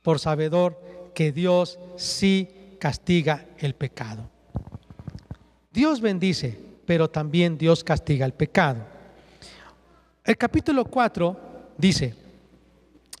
[0.02, 0.78] por sabedor
[1.14, 4.28] que Dios sí castiga el pecado.
[5.72, 8.84] Dios bendice, pero también Dios castiga el pecado.
[10.24, 11.36] El capítulo 4
[11.78, 12.14] dice,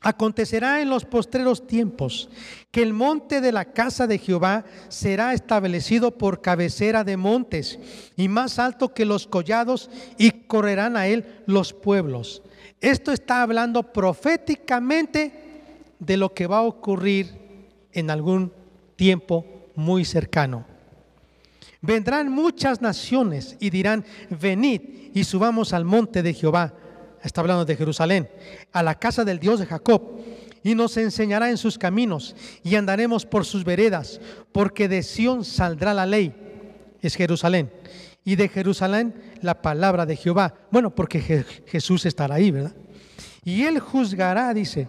[0.04, 2.28] Acontecerá en los postreros tiempos
[2.72, 7.78] que el monte de la casa de Jehová será establecido por cabecera de montes
[8.16, 12.42] y más alto que los collados y correrán a él los pueblos.
[12.80, 15.51] Esto está hablando proféticamente
[16.04, 17.30] de lo que va a ocurrir
[17.92, 18.52] en algún
[18.96, 20.66] tiempo muy cercano.
[21.80, 24.80] Vendrán muchas naciones y dirán, venid
[25.14, 26.74] y subamos al monte de Jehová,
[27.22, 28.28] está hablando de Jerusalén,
[28.72, 30.02] a la casa del Dios de Jacob,
[30.64, 34.20] y nos enseñará en sus caminos y andaremos por sus veredas,
[34.52, 36.34] porque de Sión saldrá la ley,
[37.00, 37.70] es Jerusalén,
[38.24, 40.54] y de Jerusalén la palabra de Jehová.
[40.70, 42.74] Bueno, porque Jesús estará ahí, ¿verdad?
[43.44, 44.86] Y él juzgará, dice,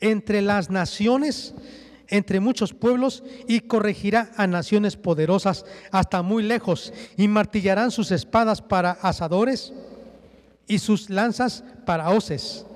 [0.00, 1.54] entre las naciones,
[2.08, 8.62] entre muchos pueblos, y corregirá a naciones poderosas hasta muy lejos, y martillarán sus espadas
[8.62, 9.72] para asadores
[10.66, 12.66] y sus lanzas para hoces.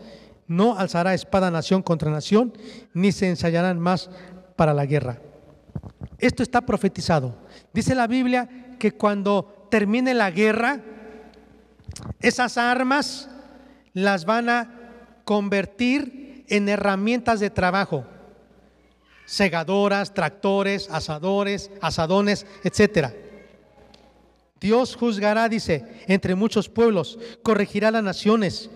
[0.47, 2.53] No alzará espada nación contra nación,
[2.93, 4.11] ni se ensayarán más
[4.57, 5.21] para la guerra.
[6.19, 7.35] Esto está profetizado.
[7.73, 10.81] Dice la Biblia que cuando termine la guerra,
[12.21, 13.29] esas armas
[13.93, 14.71] las van a
[15.25, 18.05] convertir en herramientas de trabajo,
[19.27, 23.15] segadoras, tractores, asadores, asadones, etcétera.
[24.61, 28.71] Dios juzgará, dice, entre muchos pueblos, corregirá las naciones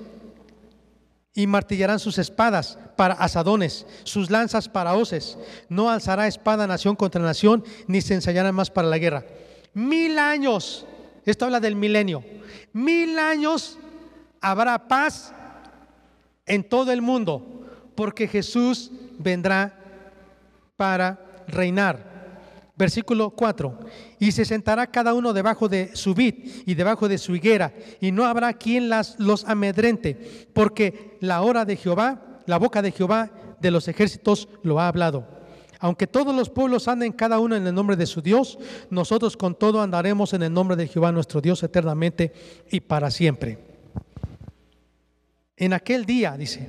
[1.34, 5.38] y martillarán sus espadas para asadones, sus lanzas para hoces.
[5.68, 9.24] No alzará espada nación contra nación, ni se ensayarán más para la guerra.
[9.72, 10.84] Mil años,
[11.24, 12.24] esto habla del milenio,
[12.72, 13.78] mil años
[14.40, 15.32] habrá paz
[16.44, 17.57] en todo el mundo,
[17.98, 19.74] porque Jesús vendrá
[20.76, 22.70] para reinar.
[22.76, 23.76] Versículo 4.
[24.20, 26.34] Y se sentará cada uno debajo de su vid
[26.64, 31.64] y debajo de su higuera, y no habrá quien las, los amedrente, porque la hora
[31.64, 35.26] de Jehová, la boca de Jehová de los ejércitos lo ha hablado.
[35.80, 39.56] Aunque todos los pueblos anden cada uno en el nombre de su Dios, nosotros con
[39.56, 42.32] todo andaremos en el nombre de Jehová nuestro Dios eternamente
[42.70, 43.58] y para siempre.
[45.56, 46.68] En aquel día, dice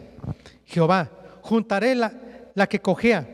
[0.66, 1.12] Jehová,
[1.50, 2.14] juntaré la,
[2.54, 3.28] la que cojea,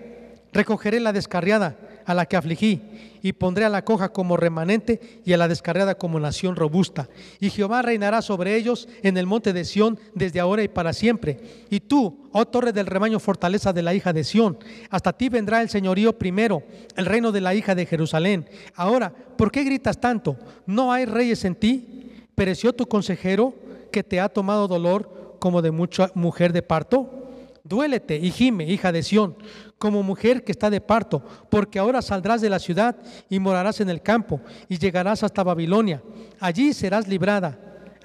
[0.53, 1.75] recogeré la descarriada
[2.05, 2.81] a la que afligí,
[3.21, 7.09] y pondré a la coja como remanente y a la descarriada como nación robusta.
[7.41, 11.39] Y Jehová reinará sobre ellos en el monte de Sión desde ahora y para siempre.
[11.69, 14.59] Y tú, oh torre del rebaño, fortaleza de la hija de Sión,
[14.91, 16.63] hasta ti vendrá el señorío primero,
[16.95, 18.47] el reino de la hija de Jerusalén.
[18.75, 20.37] Ahora, ¿por qué gritas tanto?
[20.67, 22.11] ¿No hay reyes en ti?
[22.35, 23.55] ¿Pereció tu consejero
[23.91, 27.25] que te ha tomado dolor como de mucha mujer de parto?
[27.67, 29.35] Duélete y gime, hija de Sión,
[29.79, 32.95] como mujer que está de parto, porque ahora saldrás de la ciudad
[33.27, 36.03] y morarás en el campo y llegarás hasta Babilonia.
[36.39, 37.57] Allí serás librada,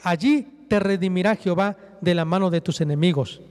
[0.03, 3.43] allí te redimirá Jehová de la mano de tus enemigos.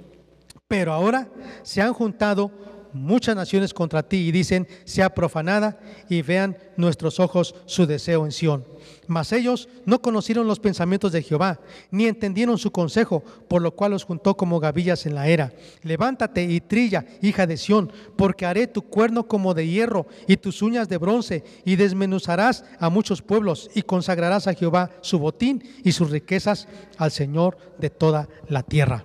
[0.68, 1.30] Pero ahora
[1.62, 2.52] se han juntado
[2.92, 8.32] muchas naciones contra ti y dicen, sea profanada y vean nuestros ojos su deseo en
[8.32, 8.66] Sión.
[9.10, 11.60] Mas ellos no conocieron los pensamientos de Jehová,
[11.92, 15.52] ni entendieron su consejo, por lo cual los juntó como gavillas en la era.
[15.84, 20.62] Levántate y trilla, hija de Sión, porque haré tu cuerno como de hierro y tus
[20.62, 25.92] uñas de bronce, y desmenuzarás a muchos pueblos, y consagrarás a Jehová su botín y
[25.92, 29.04] sus riquezas al Señor de toda la tierra.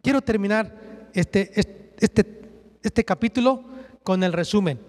[0.00, 2.40] Quiero terminar este, este, este
[2.82, 3.62] este capítulo
[4.02, 4.80] con el resumen.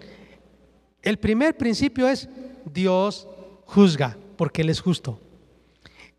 [1.02, 2.28] El primer principio es
[2.72, 3.28] Dios
[3.66, 5.18] juzga porque Él es justo.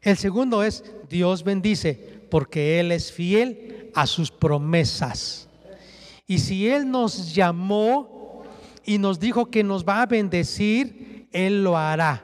[0.01, 5.47] El segundo es Dios bendice porque Él es fiel a sus promesas.
[6.27, 8.43] Y si Él nos llamó
[8.85, 12.23] y nos dijo que nos va a bendecir, Él lo hará.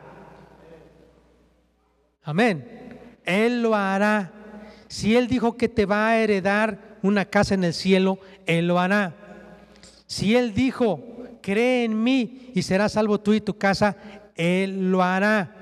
[2.23, 2.80] Amén.
[3.23, 4.34] Él lo hará.
[4.88, 8.80] Si Él dijo que te va a heredar una casa en el cielo, Él lo
[8.80, 9.15] hará.
[10.08, 10.99] Si Él dijo,
[11.41, 13.95] cree en mí y serás salvo tú y tu casa,
[14.36, 15.59] Él lo hará.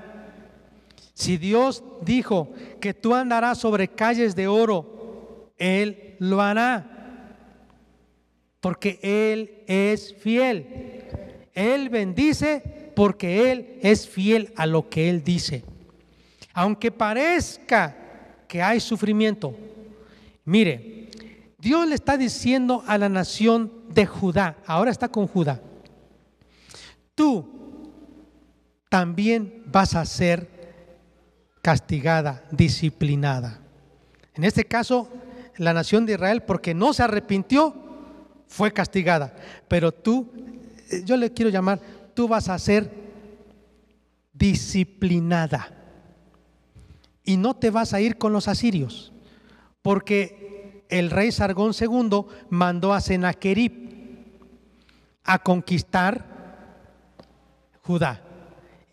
[1.18, 2.48] Si Dios dijo
[2.80, 7.34] que tú andarás sobre calles de oro, Él lo hará.
[8.60, 11.02] Porque Él es fiel.
[11.54, 15.64] Él bendice porque Él es fiel a lo que Él dice.
[16.54, 17.96] Aunque parezca
[18.46, 19.56] que hay sufrimiento,
[20.44, 21.08] mire,
[21.58, 25.60] Dios le está diciendo a la nación de Judá, ahora está con Judá,
[27.16, 27.90] tú
[28.88, 30.57] también vas a ser
[31.68, 33.60] castigada, disciplinada.
[34.32, 35.06] En este caso,
[35.58, 37.74] la nación de Israel, porque no se arrepintió,
[38.46, 39.36] fue castigada.
[39.68, 40.32] Pero tú,
[41.04, 41.78] yo le quiero llamar,
[42.14, 42.90] tú vas a ser
[44.32, 45.68] disciplinada.
[47.22, 49.12] Y no te vas a ir con los asirios,
[49.82, 53.72] porque el rey Sargón II mandó a Sennacherib
[55.22, 56.24] a conquistar
[57.82, 58.22] Judá.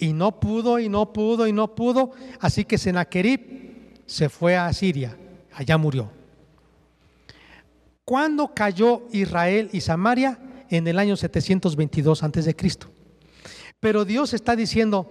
[0.06, 2.12] Y no pudo, y no pudo, y no pudo.
[2.40, 5.18] Así que Sennacherib se fue a Siria.
[5.54, 6.12] Allá murió.
[8.04, 10.38] ¿Cuándo cayó Israel y Samaria?
[10.70, 12.88] En el año 722 antes de Cristo.
[13.80, 15.10] Pero Dios está diciendo,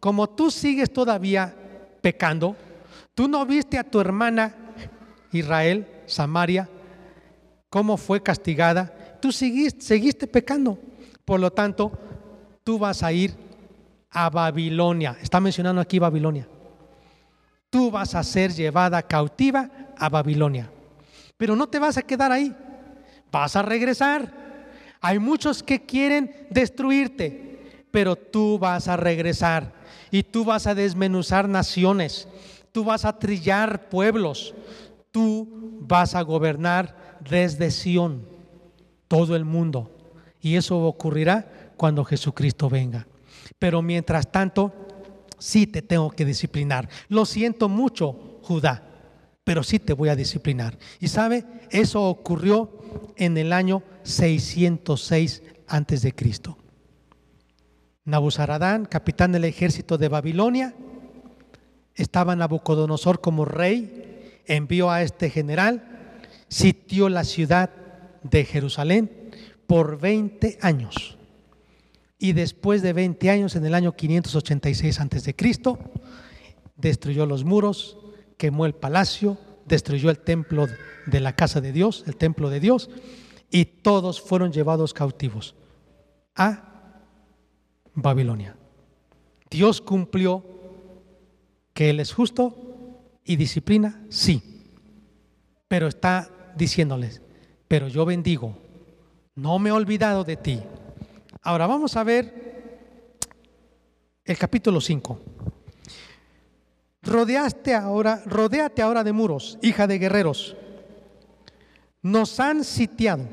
[0.00, 1.54] como tú sigues todavía
[2.00, 2.56] pecando,
[3.14, 4.54] tú no viste a tu hermana
[5.32, 6.68] Israel, Samaria,
[7.68, 10.78] cómo fue castigada tú seguiste, seguiste pecando.
[11.24, 11.92] Por lo tanto,
[12.64, 13.34] tú vas a ir
[14.10, 15.16] a Babilonia.
[15.20, 16.48] Está mencionando aquí Babilonia.
[17.68, 20.70] Tú vas a ser llevada cautiva a Babilonia.
[21.36, 22.54] Pero no te vas a quedar ahí.
[23.30, 24.32] Vas a regresar.
[25.00, 29.72] Hay muchos que quieren destruirte, pero tú vas a regresar
[30.10, 32.28] y tú vas a desmenuzar naciones.
[32.72, 34.54] Tú vas a trillar pueblos.
[35.10, 38.26] Tú vas a gobernar desde Sión
[39.08, 39.90] todo el mundo.
[40.40, 43.06] Y eso ocurrirá cuando Jesucristo venga.
[43.60, 44.72] Pero mientras tanto,
[45.38, 46.88] sí te tengo que disciplinar.
[47.08, 48.82] Lo siento mucho, Judá,
[49.44, 50.76] pero sí te voy a disciplinar.
[50.98, 56.58] Y sabe, eso ocurrió en el año 606 antes de Cristo.
[58.04, 60.74] Nabuzaradán, capitán del ejército de Babilonia,
[61.94, 65.98] estaba Nabucodonosor como rey, envió a este general
[66.50, 67.70] sitió la ciudad
[68.22, 69.30] de Jerusalén
[69.66, 71.16] por 20 años.
[72.22, 75.34] Y después de 20 años, en el año 586 a.C.,
[76.76, 77.96] destruyó los muros,
[78.36, 80.66] quemó el palacio, destruyó el templo
[81.06, 82.90] de la casa de Dios, el templo de Dios,
[83.50, 85.54] y todos fueron llevados cautivos
[86.36, 86.98] a
[87.94, 88.54] Babilonia.
[89.50, 90.44] Dios cumplió
[91.72, 92.54] que Él es justo
[93.24, 94.42] y disciplina, sí,
[95.68, 97.22] pero está diciéndoles,
[97.66, 98.58] pero yo bendigo,
[99.34, 100.60] no me he olvidado de ti.
[101.42, 102.50] Ahora vamos a ver
[104.24, 105.20] el capítulo 5.
[107.02, 110.54] Rodeaste ahora, rodéate ahora de muros, hija de guerreros.
[112.02, 113.26] Nos han sitiado.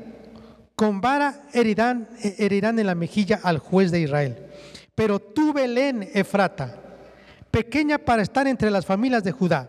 [0.74, 4.46] Con vara herirán, herirán en la mejilla al juez de Israel.
[4.94, 6.80] Pero tú, Belén, Efrata,
[7.50, 9.68] pequeña para estar entre las familias de Judá,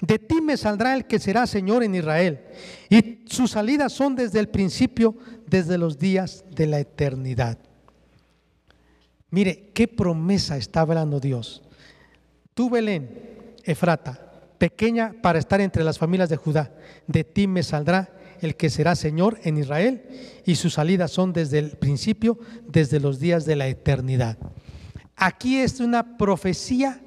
[0.00, 2.44] de ti me saldrá el que será Señor en Israel.
[2.90, 5.16] Y sus salidas son desde el principio,
[5.46, 7.69] desde los días de la eternidad.
[9.30, 11.62] Mire, qué promesa está hablando Dios.
[12.54, 16.74] Tú, Belén, Efrata, pequeña para estar entre las familias de Judá,
[17.06, 18.10] de ti me saldrá
[18.40, 20.02] el que será Señor en Israel,
[20.44, 24.38] y sus salidas son desde el principio, desde los días de la eternidad.
[25.16, 27.00] Aquí es una profecía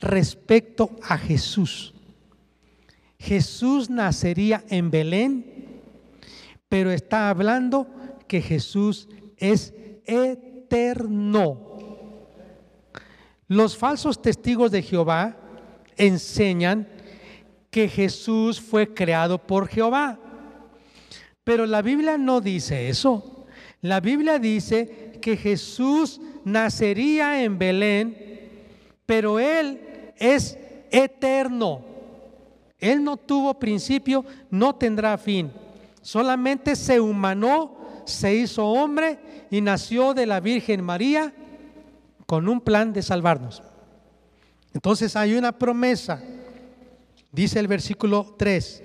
[0.00, 1.94] respecto a Jesús.
[3.18, 5.44] Jesús nacería en Belén,
[6.68, 7.86] pero está hablando
[8.26, 9.72] que Jesús es
[10.04, 10.53] eterno.
[13.48, 15.36] Los falsos testigos de Jehová
[15.96, 16.88] enseñan
[17.70, 20.18] que Jesús fue creado por Jehová.
[21.42, 23.46] Pero la Biblia no dice eso.
[23.80, 28.16] La Biblia dice que Jesús nacería en Belén,
[29.06, 29.80] pero Él
[30.16, 30.58] es
[30.90, 31.84] eterno.
[32.78, 35.52] Él no tuvo principio, no tendrá fin.
[36.00, 39.18] Solamente se humanó, se hizo hombre
[39.50, 41.32] y nació de la Virgen María
[42.26, 43.62] con un plan de salvarnos.
[44.72, 46.20] Entonces hay una promesa,
[47.30, 48.82] dice el versículo 3,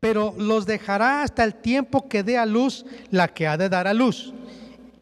[0.00, 3.86] pero los dejará hasta el tiempo que dé a luz la que ha de dar
[3.86, 4.32] a luz,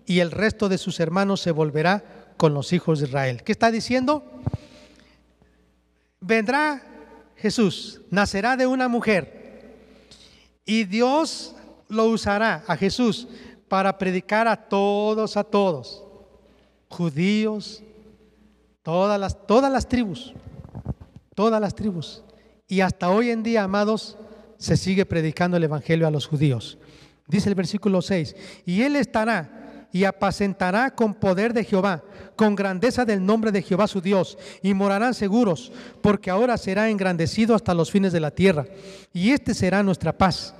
[0.07, 2.05] y el resto de sus hermanos se volverá
[2.37, 3.43] con los hijos de Israel.
[3.43, 4.25] ¿Qué está diciendo?
[6.21, 6.83] Vendrá
[7.37, 9.73] Jesús, nacerá de una mujer,
[10.65, 11.55] y Dios
[11.89, 13.29] lo usará a Jesús
[13.75, 16.05] para predicar a todos, a todos,
[16.89, 17.83] judíos,
[18.85, 20.33] Todas las, todas las tribus,
[21.35, 22.22] todas las tribus.
[22.68, 24.16] Y hasta hoy en día, amados,
[24.59, 26.79] se sigue predicando el Evangelio a los judíos.
[27.27, 32.05] Dice el versículo 6, y él estará y apacentará con poder de Jehová,
[32.37, 37.57] con grandeza del nombre de Jehová su Dios, y morarán seguros, porque ahora será engrandecido
[37.57, 38.66] hasta los fines de la tierra.
[39.12, 40.55] Y este será nuestra paz.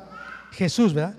[0.51, 1.15] Jesús, ¿verdad?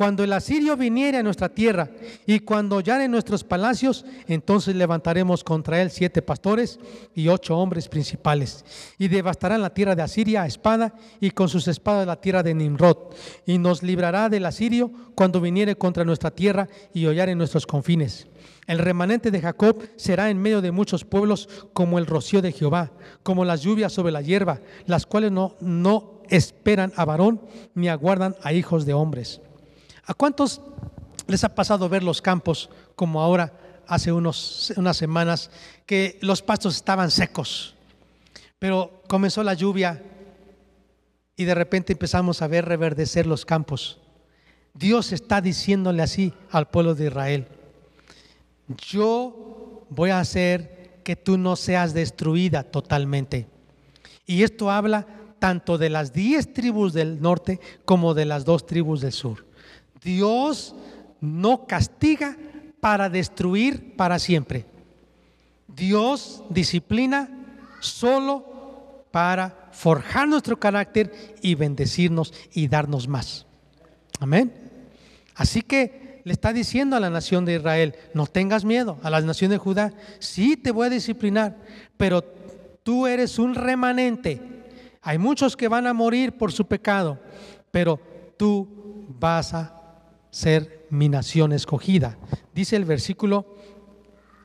[0.00, 1.90] Cuando el asirio viniere a nuestra tierra
[2.24, 6.80] y cuando hollare nuestros palacios, entonces levantaremos contra él siete pastores
[7.14, 8.64] y ocho hombres principales.
[8.96, 12.54] Y devastarán la tierra de Asiria a espada y con sus espadas la tierra de
[12.54, 12.96] Nimrod.
[13.44, 18.26] Y nos librará del asirio cuando viniere contra nuestra tierra y hollare nuestros confines.
[18.66, 22.90] El remanente de Jacob será en medio de muchos pueblos como el rocío de Jehová,
[23.22, 27.42] como las lluvias sobre la hierba, las cuales no, no esperan a varón
[27.74, 29.42] ni aguardan a hijos de hombres.
[30.10, 30.60] ¿A cuántos
[31.28, 33.52] les ha pasado ver los campos como ahora,
[33.86, 35.52] hace unos, unas semanas,
[35.86, 37.76] que los pastos estaban secos,
[38.58, 40.02] pero comenzó la lluvia
[41.36, 44.00] y de repente empezamos a ver reverdecer los campos?
[44.74, 47.46] Dios está diciéndole así al pueblo de Israel,
[48.90, 53.46] yo voy a hacer que tú no seas destruida totalmente.
[54.26, 55.06] Y esto habla
[55.38, 59.49] tanto de las diez tribus del norte como de las dos tribus del sur.
[60.02, 60.74] Dios
[61.20, 62.36] no castiga
[62.80, 64.66] para destruir para siempre.
[65.68, 67.28] Dios disciplina
[67.80, 73.46] solo para forjar nuestro carácter y bendecirnos y darnos más.
[74.18, 74.52] Amén.
[75.34, 79.20] Así que le está diciendo a la nación de Israel, no tengas miedo, a la
[79.20, 81.56] nación de Judá, sí te voy a disciplinar,
[81.96, 82.22] pero
[82.82, 84.40] tú eres un remanente.
[85.02, 87.18] Hay muchos que van a morir por su pecado,
[87.70, 87.98] pero
[88.36, 88.68] tú
[89.18, 89.79] vas a
[90.30, 92.18] ser mi nación escogida.
[92.54, 93.46] Dice el versículo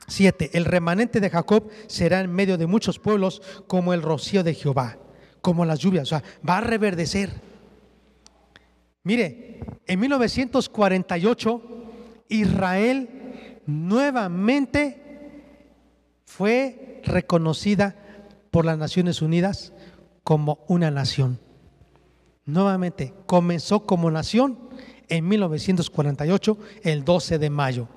[0.06, 4.54] 7, el remanente de Jacob será en medio de muchos pueblos como el rocío de
[4.54, 4.98] Jehová,
[5.40, 7.30] como las lluvias, o sea, va a reverdecer.
[9.02, 11.62] Mire, en 1948
[12.28, 15.02] Israel nuevamente
[16.24, 17.96] fue reconocida
[18.50, 19.72] por las Naciones Unidas
[20.22, 21.38] como una nación.
[22.44, 24.65] nuevamente comenzó como nación
[25.08, 27.88] en 1948, el 12 de mayo.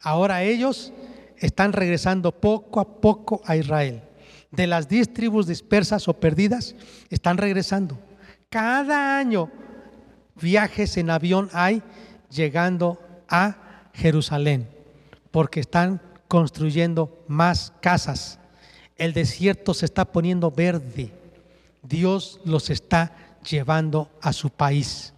[0.00, 0.92] Ahora ellos
[1.38, 4.02] están regresando poco a poco a Israel.
[4.50, 6.74] De las diez tribus dispersas o perdidas,
[7.10, 7.98] están regresando.
[8.50, 9.50] Cada año
[10.40, 11.82] viajes en avión hay
[12.30, 14.68] llegando a Jerusalén,
[15.30, 18.38] porque están construyendo más casas.
[18.96, 21.12] El desierto se está poniendo verde.
[21.82, 23.12] Dios los está
[23.48, 25.13] llevando a su país,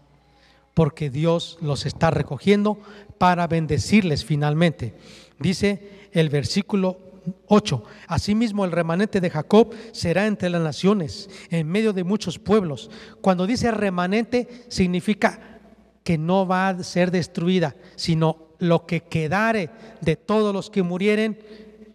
[0.76, 2.78] porque Dios los está recogiendo
[3.16, 4.92] para bendecirles finalmente.
[5.38, 6.98] Dice el versículo
[7.46, 7.82] 8.
[8.08, 12.90] Asimismo el remanente de Jacob será entre las naciones, en medio de muchos pueblos.
[13.22, 15.60] Cuando dice remanente significa
[16.04, 19.70] que no va a ser destruida, sino lo que quedare
[20.02, 21.38] de todos los que murieren,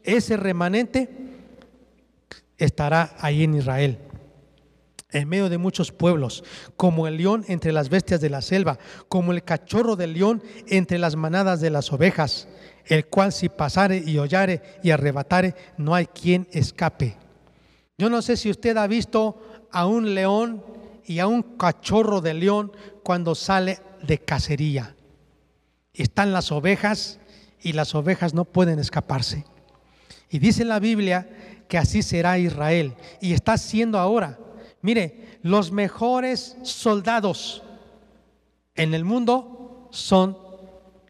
[0.02, 1.08] ese remanente
[2.58, 4.00] estará ahí en Israel
[5.12, 6.44] en medio de muchos pueblos,
[6.78, 10.98] como el león entre las bestias de la selva, como el cachorro del león entre
[10.98, 12.48] las manadas de las ovejas,
[12.86, 17.18] el cual si pasare y hollare y arrebatare, no hay quien escape.
[17.98, 20.64] Yo no sé si usted ha visto a un león
[21.06, 22.72] y a un cachorro de león
[23.04, 24.96] cuando sale de cacería.
[25.94, 27.20] Están las ovejas
[27.62, 29.46] y las ovejas no pueden escaparse.
[30.30, 31.28] Y dice la Biblia
[31.68, 34.40] que así será Israel y está siendo ahora.
[34.82, 37.64] Mire, los mejores soldados
[38.76, 40.38] en el mundo son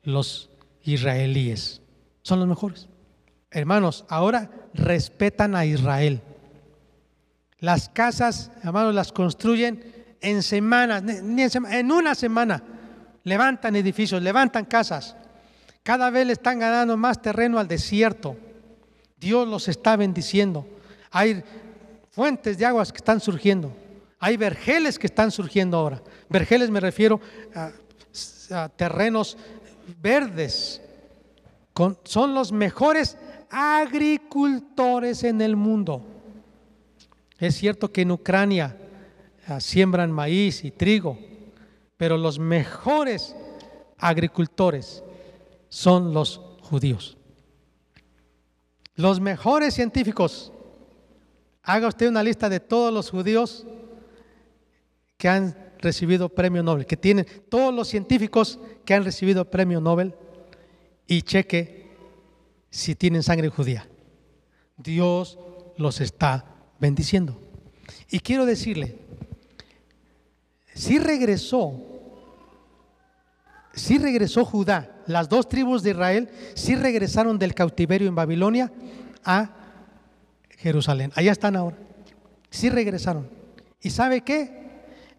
[0.03, 0.49] los
[0.83, 1.81] israelíes.
[2.21, 2.87] Son los mejores.
[3.49, 6.21] Hermanos, ahora respetan a Israel.
[7.59, 9.83] Las casas, hermanos, las construyen
[10.21, 12.63] en semanas, en una semana.
[13.23, 15.15] Levantan edificios, levantan casas.
[15.83, 18.35] Cada vez le están ganando más terreno al desierto.
[19.17, 20.67] Dios los está bendiciendo.
[21.11, 21.43] Hay
[22.11, 23.73] fuentes de aguas que están surgiendo.
[24.19, 26.01] Hay vergeles que están surgiendo ahora.
[26.29, 27.19] Vergeles me refiero
[27.55, 27.71] a,
[28.69, 29.37] terrenos
[30.01, 30.81] verdes.
[32.03, 33.17] son los mejores
[33.49, 36.05] agricultores en el mundo.
[37.39, 38.77] Es cierto que en Ucrania
[39.47, 41.17] ah, siembran maíz y trigo,
[41.97, 43.35] pero los mejores
[43.97, 45.01] agricultores
[45.69, 47.17] son los judíos.
[48.95, 50.51] Los mejores científicos
[51.63, 53.65] Haga usted una lista de todos los judíos
[55.17, 60.15] que han recibido premio Nobel, que tienen todos los científicos que han recibido premio Nobel
[61.07, 61.91] y cheque
[62.69, 63.87] si tienen sangre judía.
[64.77, 65.37] Dios
[65.77, 66.45] los está
[66.79, 67.39] bendiciendo.
[68.09, 68.97] Y quiero decirle,
[70.73, 71.73] si regresó,
[73.73, 78.71] si regresó Judá, las dos tribus de Israel, si regresaron del cautiverio en Babilonia
[79.23, 79.60] a
[80.61, 81.11] Jerusalén.
[81.15, 81.77] Allá están ahora.
[82.49, 83.27] Sí regresaron.
[83.81, 84.61] ¿Y sabe qué?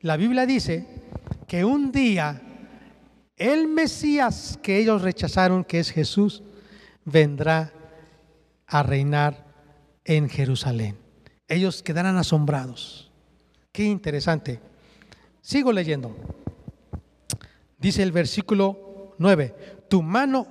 [0.01, 0.87] La Biblia dice
[1.49, 2.41] que un día
[3.37, 6.43] el Mesías que ellos rechazaron, que es Jesús,
[7.05, 7.73] vendrá
[8.67, 9.45] a reinar
[10.05, 10.97] en Jerusalén.
[11.49, 13.11] Ellos quedarán asombrados.
[13.73, 14.61] Qué interesante.
[15.41, 16.15] Sigo leyendo.
[17.79, 20.47] Dice el versículo 9, tu mano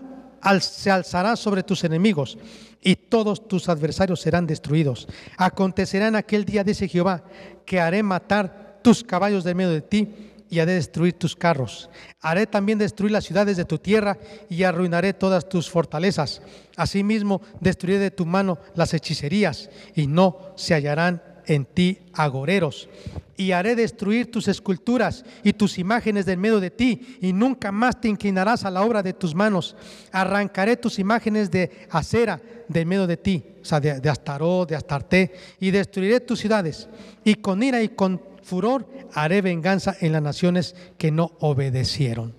[0.59, 2.37] se alzará sobre tus enemigos
[2.81, 5.07] y todos tus adversarios serán destruidos.
[5.37, 7.23] Acontecerá en aquel día, dice Jehová,
[7.65, 11.89] que haré matar tus caballos de medio de ti y haré destruir tus carros.
[12.19, 14.17] Haré también destruir las ciudades de tu tierra
[14.49, 16.41] y arruinaré todas tus fortalezas.
[16.75, 22.89] Asimismo, destruiré de tu mano las hechicerías y no se hallarán en ti agoreros.
[23.37, 27.99] Y haré destruir tus esculturas y tus imágenes del medio de ti, y nunca más
[27.99, 29.75] te inclinarás a la obra de tus manos.
[30.11, 34.75] Arrancaré tus imágenes de acera del medio de ti, o sea, de, de Astaró, de
[34.75, 36.87] Astarte, y destruiré tus ciudades.
[37.23, 42.35] Y con ira y con furor haré venganza en las naciones que no obedecieron.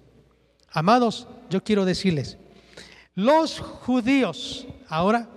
[0.70, 2.38] Amados, yo quiero decirles,
[3.14, 5.28] los judíos, ahora,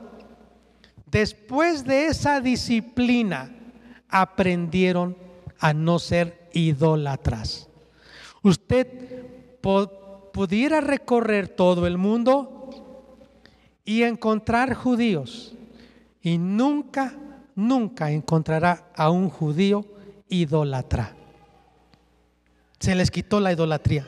[1.11, 3.54] después de esa disciplina,
[4.21, 5.17] aprendieron
[5.59, 7.67] a no ser idólatras.
[8.41, 8.87] Usted
[10.31, 12.69] pudiera recorrer todo el mundo
[13.83, 15.53] y encontrar judíos
[16.21, 17.13] y nunca,
[17.55, 19.85] nunca encontrará a un judío
[20.29, 21.13] idólatra.
[22.79, 24.07] Se les quitó la idolatría.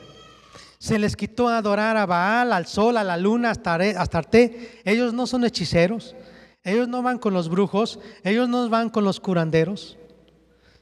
[0.78, 4.80] Se les quitó adorar a Baal, al sol, a la luna, hasta Arte.
[4.84, 6.14] Ellos no son hechiceros.
[6.62, 7.98] Ellos no van con los brujos.
[8.22, 9.97] Ellos no van con los curanderos.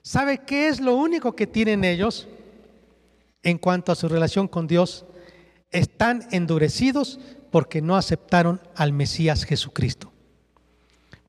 [0.07, 2.29] ¿Sabe qué es lo único que tienen ellos
[3.43, 5.05] en cuanto a su relación con Dios?
[5.73, 7.19] Están endurecidos
[7.51, 10.13] porque no aceptaron al Mesías Jesucristo.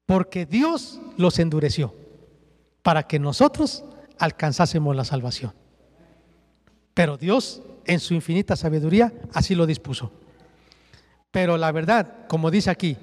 [0.06, 1.96] Porque Dios los endureció
[2.84, 3.84] para que nosotros
[4.20, 5.56] alcanzásemos la salvación.
[6.94, 10.12] Pero Dios, en su infinita sabiduría, así lo dispuso.
[11.32, 12.96] Pero la verdad, como dice aquí,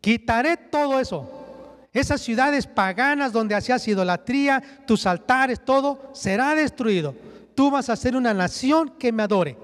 [0.00, 1.37] quitaré todo eso.
[1.98, 7.12] Esas ciudades paganas donde hacías idolatría, tus altares, todo, será destruido.
[7.56, 9.56] Tú vas a ser una nación que me adore.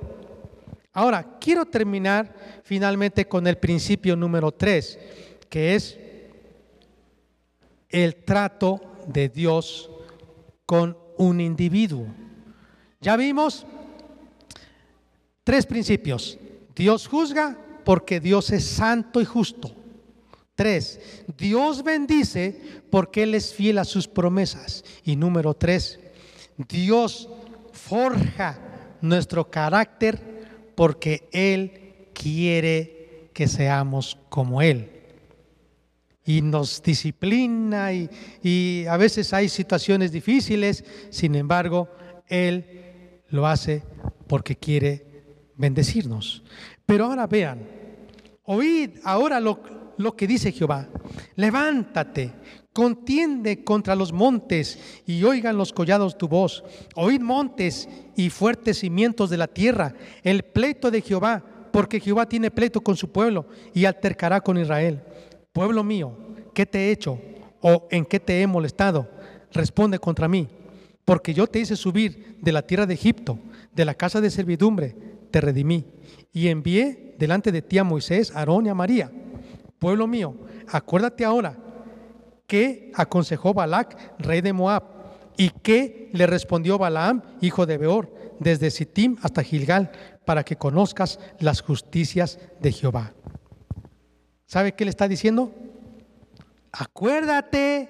[0.92, 4.98] Ahora, quiero terminar finalmente con el principio número 3,
[5.48, 5.96] que es
[7.88, 9.88] el trato de Dios
[10.66, 12.08] con un individuo.
[13.00, 13.64] Ya vimos
[15.44, 16.36] tres principios.
[16.74, 19.83] Dios juzga porque Dios es santo y justo.
[20.54, 21.00] Tres,
[21.36, 24.84] Dios bendice porque Él es fiel a sus promesas.
[25.02, 25.98] Y número tres,
[26.56, 27.28] Dios
[27.72, 28.58] forja
[29.00, 30.20] nuestro carácter
[30.76, 34.90] porque Él quiere que seamos como Él.
[36.24, 38.08] Y nos disciplina y,
[38.42, 41.88] y a veces hay situaciones difíciles, sin embargo,
[42.28, 43.82] Él lo hace
[44.28, 45.04] porque quiere
[45.56, 46.42] bendecirnos.
[46.86, 47.66] Pero ahora vean,
[48.44, 49.60] oíd ahora lo,
[49.98, 50.88] lo que dice Jehová.
[51.36, 52.32] Levántate,
[52.72, 56.64] contiende contra los montes y oigan los collados tu voz.
[56.96, 62.50] Oíd montes y fuertes cimientos de la tierra, el pleito de Jehová, porque Jehová tiene
[62.50, 65.02] pleito con su pueblo y altercará con Israel.
[65.52, 66.16] Pueblo mío,
[66.52, 67.20] ¿qué te he hecho?
[67.60, 69.08] ¿O en qué te he molestado?
[69.52, 70.48] Responde contra mí,
[71.04, 73.38] porque yo te hice subir de la tierra de Egipto,
[73.72, 74.96] de la casa de servidumbre,
[75.30, 75.84] te redimí
[76.32, 79.10] y envié delante de ti a Moisés, Aarón y a María.
[79.78, 80.34] Pueblo mío,
[80.68, 81.56] acuérdate ahora
[82.46, 84.94] que aconsejó Balac, rey de Moab,
[85.36, 89.90] y que le respondió Balaam, hijo de Beor, desde Sittim hasta Gilgal,
[90.24, 93.12] para que conozcas las justicias de Jehová.
[94.46, 95.52] ¿Sabe qué le está diciendo?
[96.72, 97.88] Acuérdate,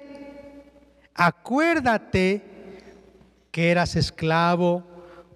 [1.15, 2.43] acuérdate
[3.51, 4.85] que eras esclavo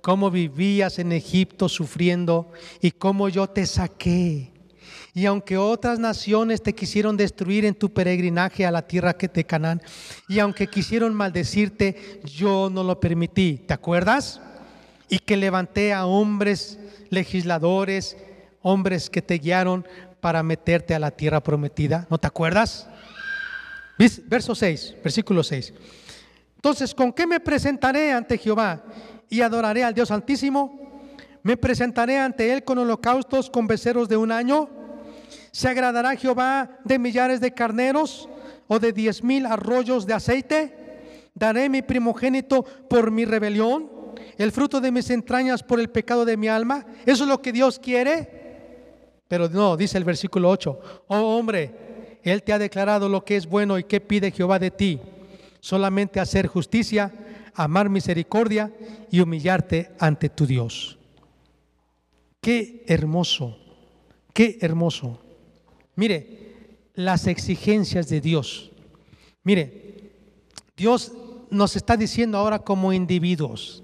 [0.01, 4.53] cómo vivías en Egipto sufriendo y cómo yo te saqué.
[5.19, 9.43] Y aunque otras naciones te quisieron destruir en tu peregrinaje a la tierra que te
[9.43, 9.83] Canaán,
[10.29, 13.65] y aunque quisieron maldecirte, yo no lo permití.
[13.67, 14.41] ¿Te acuerdas?
[15.09, 16.79] Y que levanté a hombres
[17.11, 18.17] legisladores,
[18.63, 19.85] hombres que te guiaron
[20.21, 22.07] para meterte a la tierra prometida.
[22.11, 22.87] ¿No te acuerdas?
[24.29, 25.75] Verso 6, versículo 6.
[26.55, 28.85] Entonces, ¿con qué me presentaré ante Jehová?
[29.29, 30.79] y adoraré al Dios Altísimo.
[31.43, 34.78] Me presentaré ante Él con holocaustos, con becerros de un año.
[35.59, 38.29] ¿Se agradará Jehová de millares de carneros
[38.69, 40.73] o de diez mil arroyos de aceite?
[41.35, 43.91] ¿Daré mi primogénito por mi rebelión?
[44.37, 46.87] ¿El fruto de mis entrañas por el pecado de mi alma?
[47.05, 49.19] ¿Eso es lo que Dios quiere?
[49.27, 50.81] Pero no, dice el versículo 8.
[51.09, 54.71] Oh hombre, Él te ha declarado lo que es bueno y qué pide Jehová de
[54.71, 55.01] ti.
[55.59, 57.13] Solamente hacer justicia
[57.53, 58.73] amar misericordia
[59.11, 61.01] y humillarte ante tu Dios.
[62.41, 63.59] Qué hermoso,
[64.33, 65.19] qué hermoso.
[65.99, 68.71] Mire, las exigencias de Dios.
[69.43, 70.13] Mire,
[70.77, 71.11] Dios
[71.51, 73.83] nos está diciendo ahora como individuos,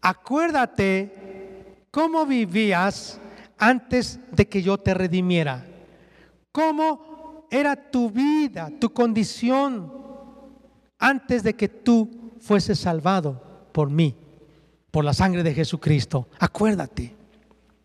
[0.00, 3.20] acuérdate cómo vivías
[3.58, 5.66] antes de que yo te redimiera,
[6.50, 9.92] cómo era tu vida, tu condición
[10.98, 14.16] antes de que tú fuese salvado por mí,
[14.90, 16.26] por la sangre de Jesucristo.
[16.38, 17.14] Acuérdate,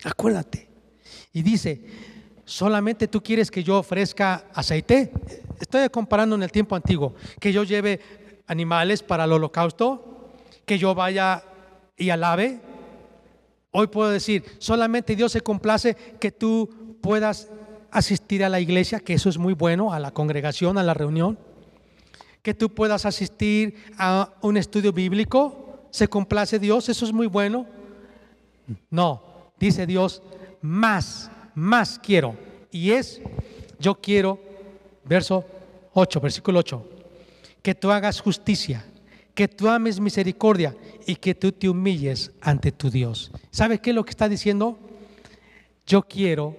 [0.06, 0.70] acuérdate.
[1.34, 2.13] Y dice,
[2.46, 5.12] solamente tú quieres que yo ofrezca aceite.
[5.60, 8.00] Estoy comparando en el tiempo antiguo, que yo lleve
[8.48, 10.32] animales para el holocausto,
[10.66, 11.44] que yo vaya
[11.98, 12.60] y alabe.
[13.72, 17.50] Hoy puedo decir, solamente Dios se complace que tú puedas
[17.92, 21.38] asistir a la iglesia, que eso es muy bueno, a la congregación, a la reunión
[22.44, 25.88] que tú puedas asistir a un estudio bíblico.
[25.90, 26.90] ¿Se complace Dios?
[26.90, 27.66] Eso es muy bueno.
[28.92, 30.22] No, dice Dios,
[30.62, 32.36] más, más quiero.
[32.72, 33.22] Y es,
[33.80, 34.40] yo quiero,
[35.04, 35.46] verso
[35.94, 36.90] 8, versículo 8,
[37.62, 38.86] que tú hagas justicia,
[39.34, 40.76] que tú ames misericordia
[41.06, 43.32] y que tú te humilles ante tu Dios.
[43.52, 44.78] ¿Sabes qué es lo que está diciendo?
[45.86, 46.56] Yo quiero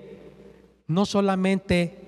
[0.86, 1.98] no solamente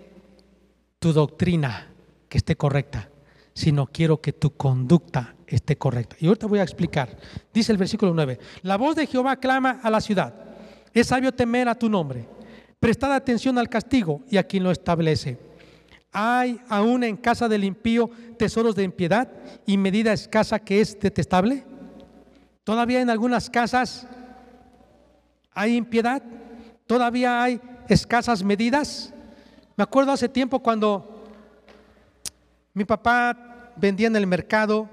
[0.98, 1.88] tu doctrina
[2.28, 3.10] que esté correcta,
[3.54, 6.16] sino quiero que tu conducta esté correcta.
[6.20, 7.16] Y ahorita voy a explicar.
[7.52, 10.34] Dice el versículo 9, la voz de Jehová clama a la ciudad,
[10.92, 12.26] es sabio temer a tu nombre,
[12.86, 15.36] prestad atención al castigo y a quien lo establece.
[16.12, 18.08] ¿Hay aún en casa del impío
[18.38, 19.28] tesoros de impiedad
[19.66, 21.64] y medida escasa que es detestable?
[22.62, 24.06] ¿Todavía en algunas casas
[25.50, 26.22] hay impiedad?
[26.86, 29.12] ¿Todavía hay escasas medidas?
[29.74, 31.24] Me acuerdo hace tiempo cuando
[32.72, 34.88] mi papá vendía en el mercado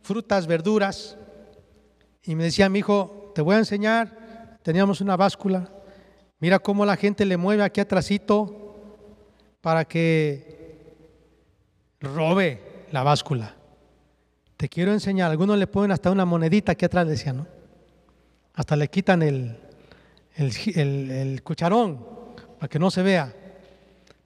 [0.00, 1.18] frutas, verduras,
[2.22, 5.68] Y me decía mi hijo, te voy a enseñar, teníamos una báscula,
[6.44, 8.76] mira cómo la gente le mueve aquí atrásito
[9.62, 10.94] para que
[12.02, 12.60] robe
[12.92, 13.54] la báscula.
[14.58, 17.46] Te quiero enseñar, algunos le ponen hasta una monedita aquí atrás, decía, ¿no?
[18.52, 19.58] Hasta le quitan el,
[20.36, 22.04] el, el cucharón
[22.58, 23.34] para que no se vea.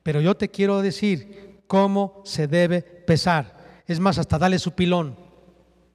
[0.03, 3.85] Pero yo te quiero decir cómo se debe pesar.
[3.87, 5.15] Es más, hasta darle su pilón.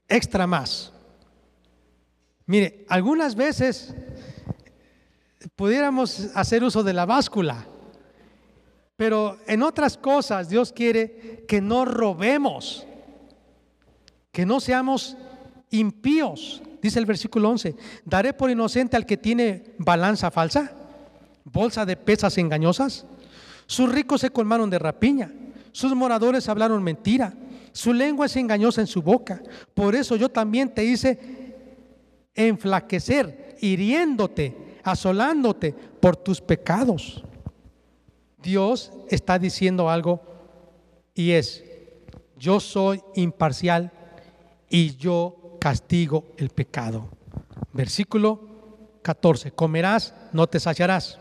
[0.08, 0.94] Extra más.
[2.46, 3.94] Mire, algunas veces
[5.56, 7.66] pudiéramos hacer uso de la báscula,
[8.96, 12.86] pero en otras cosas Dios quiere que no robemos,
[14.32, 15.18] que no seamos
[15.72, 16.62] impíos.
[16.82, 17.76] Dice el versículo 11,
[18.06, 20.72] daré por inocente al que tiene balanza falsa,
[21.46, 23.06] bolsa de pesas engañosas.
[23.66, 25.32] Sus ricos se colmaron de rapiña,
[25.72, 27.34] sus moradores hablaron mentira,
[27.72, 29.42] su lengua es engañosa en su boca.
[29.74, 31.20] Por eso yo también te hice
[32.36, 37.24] enflaquecer, hiriéndote, asolándote por tus pecados.
[38.42, 40.22] Dios está diciendo algo
[41.14, 41.64] y es,
[42.38, 43.92] yo soy imparcial
[44.70, 47.10] y yo castigo el pecado.
[47.72, 48.42] Versículo
[49.02, 51.20] 14, comerás, no te saciarás.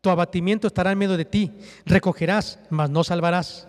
[0.00, 1.52] Tu abatimiento estará en medio de ti.
[1.84, 3.68] Recogerás, mas no salvarás.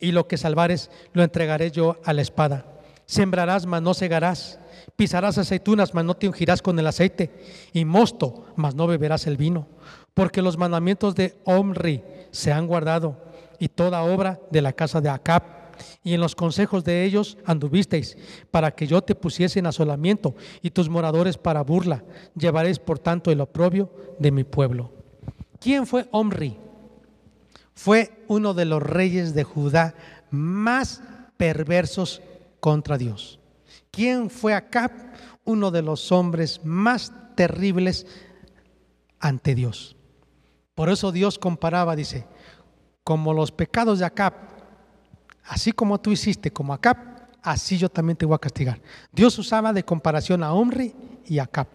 [0.00, 2.66] Y lo que salvares, lo entregaré yo a la espada.
[3.06, 4.58] Sembrarás, mas no cegarás
[4.96, 7.30] Pisarás aceitunas, mas no te ungirás con el aceite,
[7.72, 9.66] y mosto, mas no beberás el vino.
[10.14, 13.16] Porque los mandamientos de Omri se han guardado,
[13.58, 15.42] y toda obra de la casa de Acab.
[16.02, 18.18] Y en los consejos de ellos anduvisteis,
[18.50, 22.04] para que yo te pusiese en asolamiento, y tus moradores para burla.
[22.34, 24.92] Llevaréis por tanto el oprobio de mi pueblo.
[25.60, 26.56] ¿Quién fue Omri?
[27.74, 29.94] Fue uno de los reyes de Judá
[30.30, 31.00] más
[31.36, 32.22] perversos
[32.58, 33.38] contra Dios.
[33.90, 34.90] ¿Quién fue Acab?
[35.44, 38.06] Uno de los hombres más terribles
[39.18, 39.96] ante Dios.
[40.74, 42.26] Por eso Dios comparaba, dice,
[43.02, 44.34] como los pecados de Acab,
[45.44, 46.96] así como tú hiciste como Acab,
[47.42, 48.80] así yo también te voy a castigar.
[49.12, 50.94] Dios usaba de comparación a Omri
[51.26, 51.66] y Acab.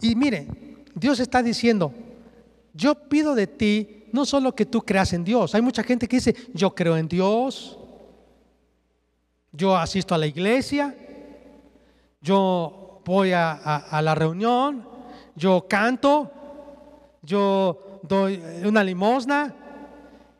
[0.00, 0.46] Y mire,
[0.94, 1.92] Dios está diciendo,
[2.72, 5.54] yo pido de ti no solo que tú creas en Dios.
[5.54, 7.78] Hay mucha gente que dice, yo creo en Dios,
[9.56, 10.94] yo asisto a la iglesia,
[12.20, 14.86] yo voy a, la reunión,
[15.36, 16.30] yo canto,
[17.22, 19.54] yo doy una limosna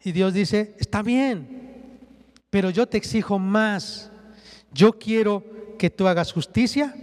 [0.02, 1.98] y Dios dice, está bien,
[2.50, 4.10] pero yo te exijo más.
[4.72, 5.44] Yo quiero
[5.78, 6.94] que tú hagas justicia,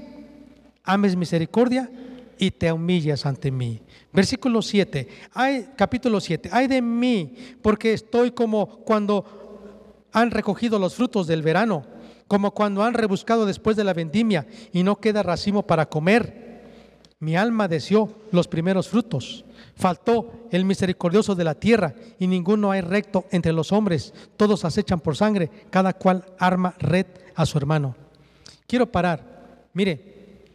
[0.84, 1.89] ames misericordia
[2.38, 3.82] y te humilles ante mí.
[4.12, 10.95] Versículo 7, hay, capítulo 7, hay de mí, porque estoy como cuando han recogido los
[10.95, 11.86] frutos del verano
[12.32, 16.62] como cuando han rebuscado después de la vendimia y no queda racimo para comer.
[17.20, 19.44] Mi alma deseó los primeros frutos.
[19.76, 24.14] Faltó el misericordioso de la tierra y ninguno hay recto entre los hombres.
[24.38, 27.06] Todos acechan por sangre, cada cual arma red
[27.36, 27.98] a su hermano.
[28.66, 29.68] Quiero parar.
[29.74, 30.46] Mire,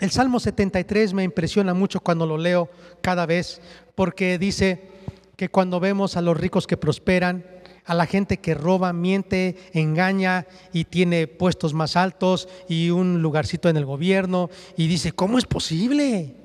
[0.00, 2.68] el Salmo 73 me impresiona mucho cuando lo leo
[3.00, 3.62] cada vez
[3.94, 4.90] porque dice
[5.36, 7.51] que cuando vemos a los ricos que prosperan,
[7.84, 13.68] a la gente que roba, miente, engaña y tiene puestos más altos y un lugarcito
[13.68, 16.36] en el gobierno y dice, ¿cómo es posible?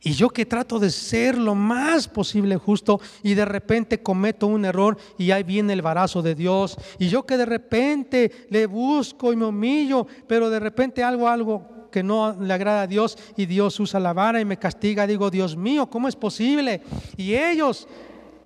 [0.00, 4.64] Y yo que trato de ser lo más posible justo y de repente cometo un
[4.64, 6.76] error y ahí viene el barazo de Dios.
[6.98, 11.78] Y yo que de repente le busco y me humillo, pero de repente algo, algo
[11.90, 15.30] que no le agrada a Dios y Dios usa la vara y me castiga, digo,
[15.30, 16.80] Dios mío, ¿cómo es posible?
[17.16, 17.88] Y ellos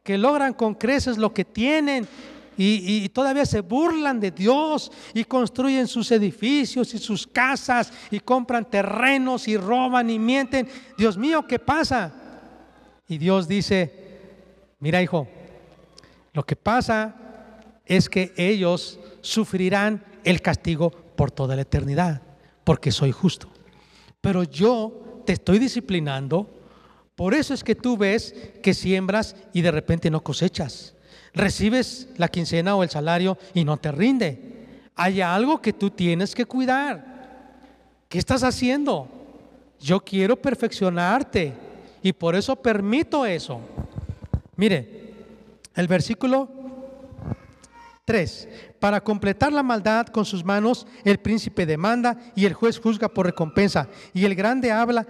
[0.03, 2.09] que logran con creces lo que tienen
[2.57, 8.69] y, todavía se burlan de Dios y construyen sus edificios y sus casas y compran
[8.69, 10.69] terrenos y roban y mienten.
[10.99, 12.13] Dios mío, ¿qué pasa?
[13.09, 13.93] Y Dios dice,
[14.81, 15.27] mira hijo,
[16.33, 17.15] lo que pasa
[17.87, 22.23] es que ellos sufrirán el castigo por toda la eternidad,
[22.65, 23.49] porque soy justo.
[24.21, 26.62] Pero yo te estoy disciplinando
[27.23, 30.97] por eso es que tú ves que siembras y de repente no cosechas.
[31.33, 34.89] Recibes la quincena o el salario y no te rinde.
[34.97, 37.61] Hay algo que tú tienes que cuidar.
[38.09, 39.07] ¿Qué estás haciendo?
[39.79, 41.53] Yo quiero perfeccionarte
[42.03, 43.61] y por eso permito eso.
[44.57, 45.15] Mire,
[45.77, 46.49] el versículo
[48.05, 48.49] 3.
[48.81, 53.27] Para completar la maldad con sus manos, el príncipe demanda y el juez juzga por
[53.27, 53.89] recompensa.
[54.13, 55.07] Y el grande habla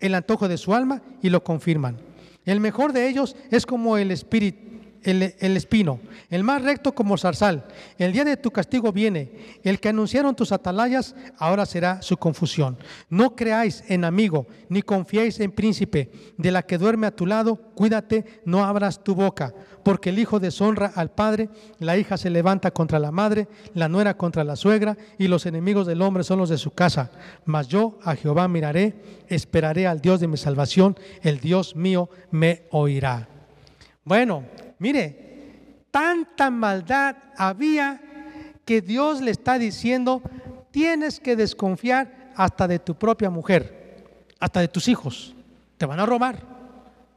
[0.00, 1.98] el antojo de su alma y lo confirman.
[2.44, 4.66] El mejor de ellos es como el espíritu,
[5.02, 7.64] el, el, espino, el más recto como zarzal.
[7.98, 9.58] El día de tu castigo viene.
[9.62, 12.76] El que anunciaron tus atalayas, ahora será su confusión.
[13.08, 16.10] No creáis en amigo, ni confiéis en príncipe.
[16.36, 19.54] De la que duerme a tu lado, cuídate, no abras tu boca.
[19.86, 24.16] Porque el hijo deshonra al padre, la hija se levanta contra la madre, la nuera
[24.16, 27.12] contra la suegra, y los enemigos del hombre son los de su casa.
[27.44, 32.64] Mas yo a Jehová miraré, esperaré al Dios de mi salvación, el Dios mío me
[32.72, 33.28] oirá.
[34.02, 34.42] Bueno,
[34.80, 38.00] mire, tanta maldad había
[38.64, 40.20] que Dios le está diciendo,
[40.72, 44.04] tienes que desconfiar hasta de tu propia mujer,
[44.40, 45.36] hasta de tus hijos.
[45.78, 46.55] Te van a robar,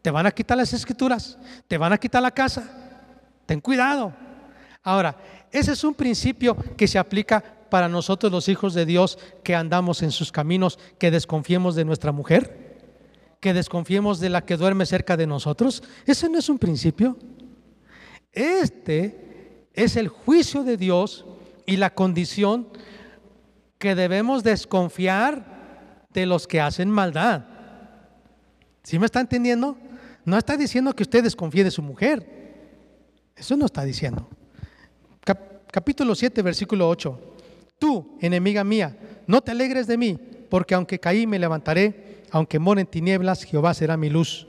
[0.02, 1.38] te van a quitar las escrituras,
[1.68, 2.64] te van a quitar la casa.
[3.46, 4.14] Ten cuidado.
[4.84, 5.18] Ahora,
[5.52, 10.02] ese es un principio que se aplica para nosotros los hijos de Dios que andamos
[10.02, 12.80] en sus caminos, que desconfiemos de nuestra mujer,
[13.40, 15.84] que desconfiemos de la que duerme cerca de nosotros.
[16.06, 17.18] Ese no es un principio.
[18.32, 21.26] Este es el juicio de Dios
[21.66, 22.68] y la condición
[23.78, 27.46] que debemos desconfiar de los que hacen maldad.
[28.84, 29.78] ¿Sí me está entendiendo?
[30.30, 32.24] No está diciendo que usted desconfíe de su mujer.
[33.36, 34.30] Eso no está diciendo.
[35.72, 37.20] capítulo 7, versículo 8.
[37.80, 40.20] Tú, enemiga mía, no te alegres de mí,
[40.50, 44.48] porque aunque caí me levantaré, aunque more en tinieblas, Jehová será mi luz.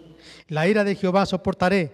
[0.48, 1.92] La ira de Jehová soportaré,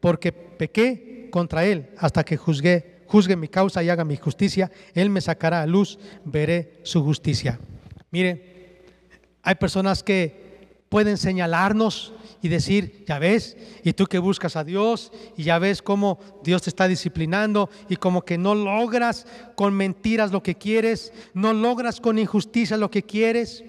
[0.00, 4.70] porque pequé contra él hasta que juzgué, juzgue mi causa y haga mi justicia.
[4.92, 7.58] Él me sacará a luz, veré su justicia.
[8.10, 8.82] Mire,
[9.42, 12.12] hay personas que pueden señalarnos
[12.44, 16.60] y decir, ya ves, y tú que buscas a Dios, y ya ves cómo Dios
[16.60, 19.26] te está disciplinando, y como que no logras
[19.56, 23.64] con mentiras lo que quieres, no logras con injusticia lo que quieres.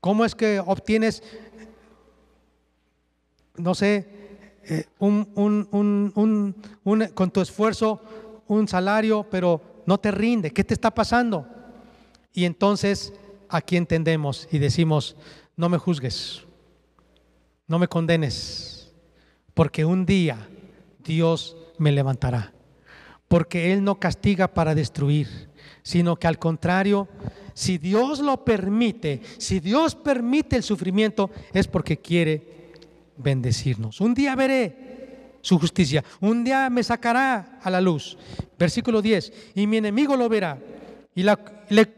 [0.00, 1.20] ¿Cómo es que obtienes,
[3.56, 4.06] no sé,
[4.68, 6.54] eh, un,
[7.12, 8.00] con tu esfuerzo
[8.46, 10.52] un salario, pero no te rinde?
[10.52, 11.44] ¿Qué te está pasando?
[12.32, 13.12] Y entonces
[13.48, 15.16] aquí entendemos y decimos,
[15.56, 16.42] no me juzgues,
[17.66, 18.92] no me condenes,
[19.54, 20.48] porque un día
[21.02, 22.52] Dios me levantará,
[23.28, 25.28] porque Él no castiga para destruir,
[25.82, 27.08] sino que al contrario,
[27.54, 32.72] si Dios lo permite, si Dios permite el sufrimiento, es porque quiere
[33.16, 34.00] bendecirnos.
[34.00, 38.16] Un día veré su justicia, un día me sacará a la luz.
[38.58, 40.58] Versículo 10, y mi enemigo lo verá
[41.14, 41.38] y la,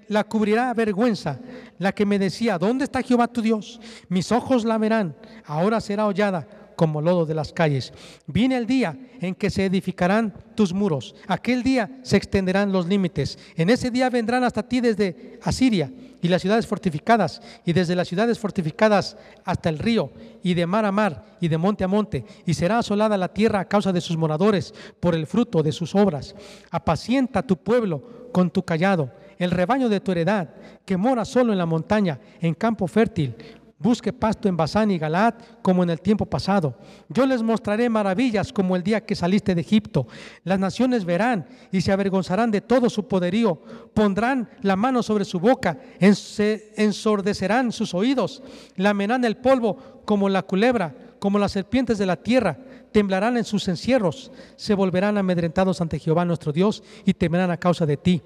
[0.08, 1.38] la, cubrirá vergüenza,
[1.78, 3.80] la que me decía, ¿dónde está Jehová tu Dios?
[4.08, 6.46] Mis ojos la verán, ahora será hollada
[6.76, 7.92] como lodo de las calles.
[8.26, 13.38] Viene el día en que se edificarán tus muros, aquel día se extenderán los límites,
[13.56, 15.90] en ese día vendrán hasta ti desde Asiria
[16.22, 20.10] y las ciudades fortificadas, y desde las ciudades fortificadas hasta el río,
[20.42, 23.60] y de mar a mar, y de monte a monte, y será asolada la tierra
[23.60, 26.34] a causa de sus moradores, por el fruto de sus obras.
[26.70, 30.48] Apacienta tu pueblo con tu callado, el rebaño de tu heredad,
[30.84, 33.34] que mora solo en la montaña, en campo fértil.
[33.78, 36.78] Busque pasto en Basán y Galad como en el tiempo pasado.
[37.10, 40.06] Yo les mostraré maravillas como el día que saliste de Egipto.
[40.44, 43.60] Las naciones verán y se avergonzarán de todo su poderío.
[43.92, 48.42] Pondrán la mano sobre su boca, ensordecerán sus oídos,
[48.76, 52.58] lamerán el polvo como la culebra, como las serpientes de la tierra.
[52.92, 57.84] Temblarán en sus encierros, se volverán amedrentados ante Jehová nuestro Dios y temerán a causa
[57.84, 58.22] de ti.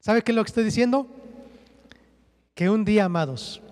[0.00, 1.21] ¿Sabe qué es lo que estoy diciendo?
[2.54, 3.62] Que un día, amados,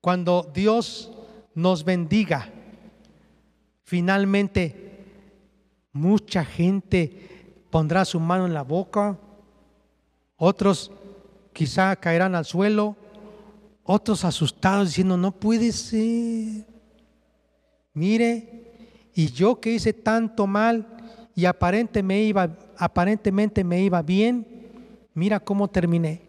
[0.00, 1.10] cuando Dios
[1.54, 2.50] nos bendiga,
[3.82, 5.04] finalmente
[5.92, 9.18] mucha gente pondrá su mano en la boca,
[10.36, 10.90] otros
[11.52, 12.96] quizá caerán al suelo,
[13.84, 16.66] otros asustados diciendo, no puede ser.
[17.92, 20.86] Mire, y yo que hice tanto mal
[21.36, 24.46] y aparentemente me iba, aparentemente me iba bien,
[25.14, 26.23] mira cómo terminé.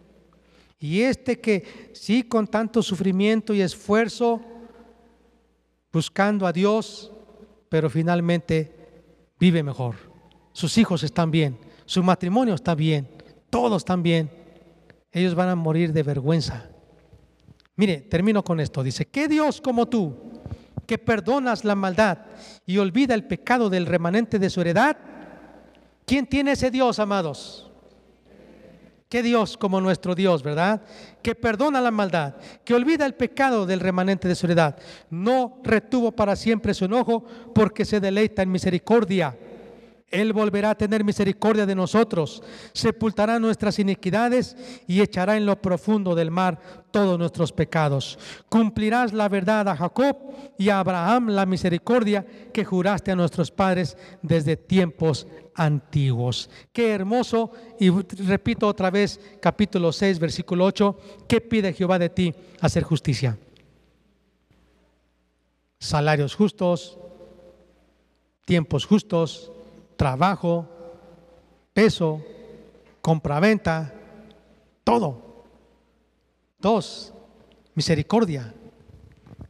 [0.78, 4.40] Y este que sí con tanto sufrimiento y esfuerzo,
[5.92, 7.10] buscando a Dios,
[7.68, 8.72] pero finalmente
[9.38, 9.96] vive mejor.
[10.52, 13.08] Sus hijos están bien, su matrimonio está bien,
[13.50, 14.30] todos están bien.
[15.10, 16.68] Ellos van a morir de vergüenza.
[17.76, 18.82] Mire, termino con esto.
[18.82, 20.14] Dice, ¿qué Dios como tú,
[20.86, 22.18] que perdonas la maldad
[22.66, 24.96] y olvida el pecado del remanente de su heredad?
[26.04, 27.70] ¿Quién tiene ese Dios, amados?
[29.08, 30.82] ¿Qué Dios como nuestro Dios, verdad?
[31.22, 32.34] Que perdona la maldad,
[32.64, 34.76] que olvida el pecado del remanente de su heredad.
[35.10, 39.36] No retuvo para siempre su enojo porque se deleita en misericordia.
[40.10, 42.40] Él volverá a tener misericordia de nosotros,
[42.72, 46.60] sepultará nuestras iniquidades y echará en lo profundo del mar
[46.92, 48.16] todos nuestros pecados.
[48.48, 50.16] Cumplirás la verdad a Jacob
[50.56, 55.26] y a Abraham la misericordia que juraste a nuestros padres desde tiempos
[55.56, 56.50] antiguos.
[56.72, 57.50] Qué hermoso.
[57.80, 62.32] Y repito otra vez, capítulo 6, versículo 8, ¿qué pide Jehová de ti?
[62.60, 63.36] Hacer justicia.
[65.80, 66.96] Salarios justos,
[68.44, 69.50] tiempos justos
[69.96, 70.68] trabajo,
[71.72, 72.22] peso,
[73.00, 73.92] compraventa,
[74.84, 75.44] todo.
[76.58, 77.12] Dos,
[77.74, 78.54] misericordia.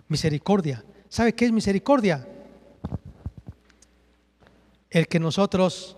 [0.08, 0.84] Misericordia.
[1.08, 2.28] ¿Sabe qué es misericordia?
[4.90, 5.96] El que nosotros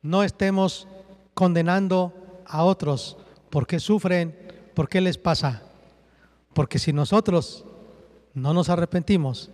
[0.00, 0.88] no estemos
[1.34, 2.12] condenando
[2.46, 3.16] a otros
[3.50, 4.36] porque sufren,
[4.74, 5.62] porque les pasa.
[6.54, 7.64] Porque si nosotros
[8.34, 9.50] no nos arrepentimos,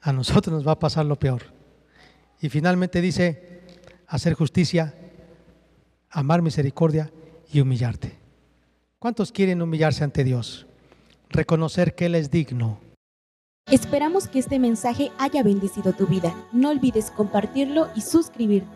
[0.00, 1.61] a nosotros nos va a pasar lo peor.
[2.42, 3.60] Y finalmente dice,
[4.08, 4.94] hacer justicia,
[6.10, 7.12] amar misericordia
[7.52, 8.18] y humillarte.
[8.98, 10.66] ¿Cuántos quieren humillarse ante Dios?
[11.30, 12.80] Reconocer que Él es digno.
[13.70, 16.34] Esperamos que este mensaje haya bendecido tu vida.
[16.52, 18.66] No olvides compartirlo y suscribirte.